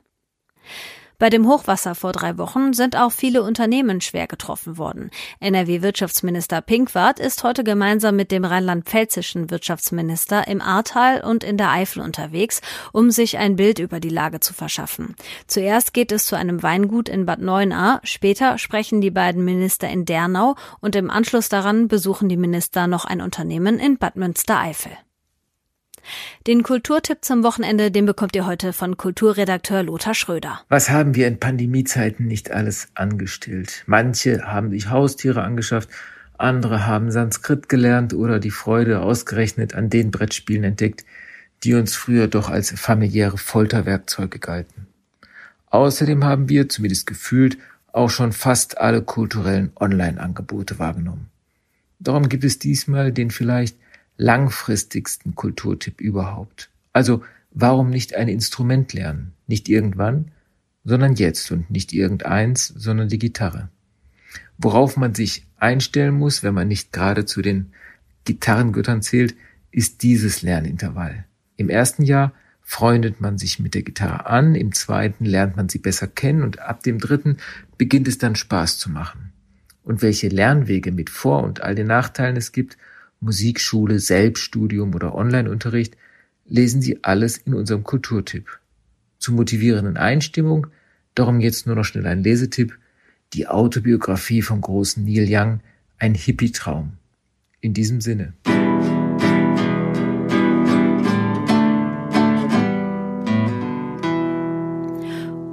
Bei 1.21 1.29
dem 1.29 1.47
Hochwasser 1.47 1.93
vor 1.93 2.13
drei 2.13 2.39
Wochen 2.39 2.73
sind 2.73 2.95
auch 2.95 3.11
viele 3.11 3.43
Unternehmen 3.43 4.01
schwer 4.01 4.25
getroffen 4.25 4.79
worden. 4.79 5.11
NRW-Wirtschaftsminister 5.39 6.61
Pinkwart 6.61 7.19
ist 7.19 7.43
heute 7.43 7.63
gemeinsam 7.63 8.15
mit 8.15 8.31
dem 8.31 8.43
rheinland-pfälzischen 8.43 9.51
Wirtschaftsminister 9.51 10.47
im 10.47 10.61
Ahrtal 10.61 11.21
und 11.21 11.43
in 11.43 11.57
der 11.57 11.69
Eifel 11.69 12.01
unterwegs, 12.01 12.61
um 12.91 13.11
sich 13.11 13.37
ein 13.37 13.55
Bild 13.55 13.77
über 13.77 13.99
die 13.99 14.09
Lage 14.09 14.39
zu 14.39 14.55
verschaffen. 14.55 15.15
Zuerst 15.45 15.93
geht 15.93 16.11
es 16.11 16.25
zu 16.25 16.35
einem 16.35 16.63
Weingut 16.63 17.07
in 17.07 17.27
Bad 17.27 17.39
Neuenahr, 17.39 17.99
später 18.01 18.57
sprechen 18.57 18.99
die 18.99 19.11
beiden 19.11 19.45
Minister 19.45 19.87
in 19.89 20.05
Dernau 20.05 20.55
und 20.79 20.95
im 20.95 21.11
Anschluss 21.11 21.49
daran 21.49 21.87
besuchen 21.87 22.29
die 22.29 22.37
Minister 22.37 22.87
noch 22.87 23.05
ein 23.05 23.21
Unternehmen 23.21 23.77
in 23.77 23.99
Bad 23.99 24.15
Münstereifel. 24.15 24.93
Den 26.47 26.63
Kulturtipp 26.63 27.19
zum 27.21 27.43
Wochenende, 27.43 27.91
den 27.91 28.05
bekommt 28.05 28.35
ihr 28.35 28.45
heute 28.45 28.73
von 28.73 28.97
Kulturredakteur 28.97 29.83
Lothar 29.83 30.13
Schröder. 30.13 30.61
Was 30.69 30.89
haben 30.89 31.15
wir 31.15 31.27
in 31.27 31.39
Pandemiezeiten 31.39 32.27
nicht 32.27 32.51
alles 32.51 32.89
angestellt? 32.95 33.83
Manche 33.85 34.43
haben 34.45 34.71
sich 34.71 34.89
Haustiere 34.89 35.43
angeschafft, 35.43 35.89
andere 36.37 36.87
haben 36.87 37.11
Sanskrit 37.11 37.69
gelernt 37.69 38.13
oder 38.13 38.39
die 38.39 38.51
Freude 38.51 39.01
ausgerechnet 39.01 39.75
an 39.75 39.89
den 39.89 40.11
Brettspielen 40.11 40.63
entdeckt, 40.63 41.05
die 41.63 41.75
uns 41.75 41.95
früher 41.95 42.27
doch 42.27 42.49
als 42.49 42.71
familiäre 42.71 43.37
Folterwerkzeuge 43.37 44.39
galten. 44.39 44.87
Außerdem 45.69 46.23
haben 46.23 46.49
wir, 46.49 46.67
zumindest 46.67 47.05
gefühlt, 47.05 47.57
auch 47.93 48.09
schon 48.09 48.31
fast 48.31 48.77
alle 48.77 49.01
kulturellen 49.01 49.71
Online-Angebote 49.79 50.79
wahrgenommen. 50.79 51.27
Darum 51.99 52.29
gibt 52.29 52.43
es 52.43 52.57
diesmal 52.57 53.11
den 53.11 53.29
vielleicht 53.29 53.77
langfristigsten 54.21 55.33
Kulturtipp 55.35 55.99
überhaupt. 55.99 56.69
Also 56.93 57.23
warum 57.49 57.89
nicht 57.89 58.15
ein 58.15 58.27
Instrument 58.27 58.93
lernen? 58.93 59.33
Nicht 59.47 59.67
irgendwann, 59.67 60.31
sondern 60.83 61.15
jetzt 61.15 61.51
und 61.51 61.71
nicht 61.71 61.91
irgendeins, 61.91 62.67
sondern 62.67 63.09
die 63.09 63.19
Gitarre. 63.19 63.69
Worauf 64.57 64.95
man 64.95 65.15
sich 65.15 65.45
einstellen 65.57 66.13
muss, 66.13 66.43
wenn 66.43 66.53
man 66.53 66.67
nicht 66.67 66.93
gerade 66.93 67.25
zu 67.25 67.41
den 67.41 67.73
Gitarrengöttern 68.25 69.01
zählt, 69.01 69.35
ist 69.71 70.03
dieses 70.03 70.43
Lernintervall. 70.43 71.25
Im 71.57 71.69
ersten 71.69 72.03
Jahr 72.03 72.33
freundet 72.61 73.21
man 73.21 73.39
sich 73.39 73.59
mit 73.59 73.73
der 73.73 73.81
Gitarre 73.81 74.27
an, 74.27 74.53
im 74.53 74.71
zweiten 74.71 75.25
lernt 75.25 75.57
man 75.57 75.67
sie 75.67 75.79
besser 75.79 76.07
kennen 76.07 76.43
und 76.43 76.59
ab 76.59 76.83
dem 76.83 76.99
dritten 76.99 77.37
beginnt 77.77 78.07
es 78.07 78.19
dann 78.19 78.35
Spaß 78.35 78.77
zu 78.77 78.91
machen. 78.91 79.33
Und 79.83 80.03
welche 80.03 80.27
Lernwege 80.27 80.91
mit 80.91 81.09
Vor- 81.09 81.43
und 81.43 81.61
all 81.61 81.73
den 81.73 81.87
Nachteilen 81.87 82.37
es 82.37 82.51
gibt, 82.51 82.77
Musikschule, 83.21 83.99
Selbststudium 83.99 84.93
oder 84.93 85.15
Onlineunterricht, 85.15 85.95
lesen 86.45 86.81
Sie 86.81 87.03
alles 87.03 87.37
in 87.37 87.53
unserem 87.53 87.83
Kulturtipp. 87.83 88.59
Zur 89.19 89.35
motivierenden 89.35 89.97
Einstimmung, 89.97 90.67
darum 91.15 91.39
jetzt 91.39 91.67
nur 91.67 91.75
noch 91.75 91.85
schnell 91.85 92.07
ein 92.07 92.23
Lesetipp, 92.23 92.77
die 93.33 93.47
Autobiografie 93.47 94.41
vom 94.41 94.59
großen 94.59 95.05
Neil 95.05 95.27
Young, 95.29 95.59
ein 95.99 96.15
Hippie-Traum. 96.15 96.93
In 97.61 97.73
diesem 97.73 98.01
Sinne. 98.01 98.33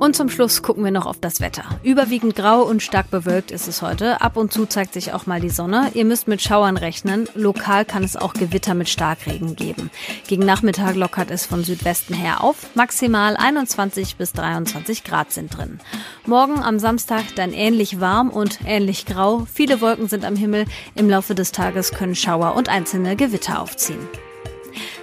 Und 0.09 0.15
zum 0.15 0.31
Schluss 0.31 0.63
gucken 0.63 0.85
wir 0.85 0.91
noch 0.91 1.05
auf 1.05 1.21
das 1.21 1.43
Wetter. 1.43 1.65
Überwiegend 1.83 2.35
grau 2.35 2.63
und 2.63 2.83
stark 2.83 3.11
bewölkt 3.11 3.51
ist 3.51 3.69
es 3.69 3.83
heute. 3.83 4.23
Ab 4.23 4.39
und 4.39 4.51
zu 4.51 4.65
zeigt 4.65 4.95
sich 4.95 5.13
auch 5.13 5.27
mal 5.27 5.39
die 5.39 5.51
Sonne. 5.51 5.91
Ihr 5.93 6.07
müsst 6.07 6.29
mit 6.29 6.41
Schauern 6.41 6.79
rechnen. 6.79 7.29
Lokal 7.35 7.85
kann 7.85 8.03
es 8.03 8.17
auch 8.17 8.33
Gewitter 8.33 8.73
mit 8.73 8.89
Starkregen 8.89 9.55
geben. 9.55 9.91
Gegen 10.27 10.47
Nachmittag 10.47 10.95
lockert 10.95 11.31
es 11.31 11.45
von 11.45 11.63
Südwesten 11.63 12.15
her 12.15 12.43
auf. 12.43 12.75
Maximal 12.75 13.37
21 13.37 14.17
bis 14.17 14.33
23 14.33 15.05
Grad 15.05 15.31
sind 15.31 15.55
drin. 15.55 15.79
Morgen 16.25 16.63
am 16.63 16.79
Samstag 16.79 17.25
dann 17.37 17.53
ähnlich 17.53 18.01
warm 18.01 18.31
und 18.31 18.61
ähnlich 18.65 19.05
grau. 19.05 19.47
Viele 19.53 19.83
Wolken 19.83 20.09
sind 20.09 20.25
am 20.25 20.37
Himmel. 20.37 20.65
Im 20.95 21.11
Laufe 21.11 21.35
des 21.35 21.53
Tages 21.53 21.91
können 21.91 22.15
Schauer 22.15 22.55
und 22.55 22.71
einzelne 22.71 23.15
Gewitter 23.15 23.61
aufziehen. 23.61 24.09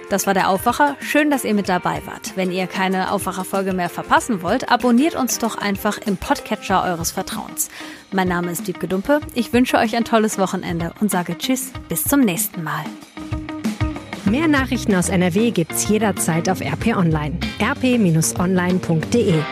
Das 0.08 0.26
war 0.26 0.34
der 0.34 0.48
Aufwacher. 0.48 0.96
Schön, 1.00 1.30
dass 1.30 1.44
ihr 1.44 1.54
mit 1.54 1.68
dabei 1.68 2.00
wart. 2.06 2.36
Wenn 2.36 2.52
ihr 2.52 2.66
keine 2.66 3.10
Aufwacherfolge 3.10 3.72
mehr 3.72 3.88
verpassen 3.88 4.40
wollt, 4.42 4.70
abonniert 4.70 5.16
uns 5.16 5.38
doch 5.38 5.58
einfach 5.58 5.98
im 5.98 6.16
Podcatcher 6.16 6.84
eures 6.84 7.10
Vertrauens. 7.10 7.70
Mein 8.12 8.28
Name 8.28 8.52
ist 8.52 8.68
Diebke 8.68 8.86
Dumpe. 8.86 9.20
Ich 9.34 9.52
wünsche 9.52 9.78
euch 9.78 9.96
ein 9.96 10.04
tolles 10.04 10.38
Wochenende 10.38 10.92
und 11.00 11.10
sage 11.10 11.36
Tschüss, 11.36 11.72
bis 11.88 12.04
zum 12.04 12.20
nächsten 12.20 12.62
Mal. 12.62 12.84
Mehr 14.24 14.48
Nachrichten 14.48 14.94
aus 14.94 15.08
NRW 15.08 15.50
gibt's 15.50 15.88
jederzeit 15.88 16.48
auf 16.48 16.60
RP 16.60 16.96
Online. 16.96 17.38
rp-online.de 17.60 19.42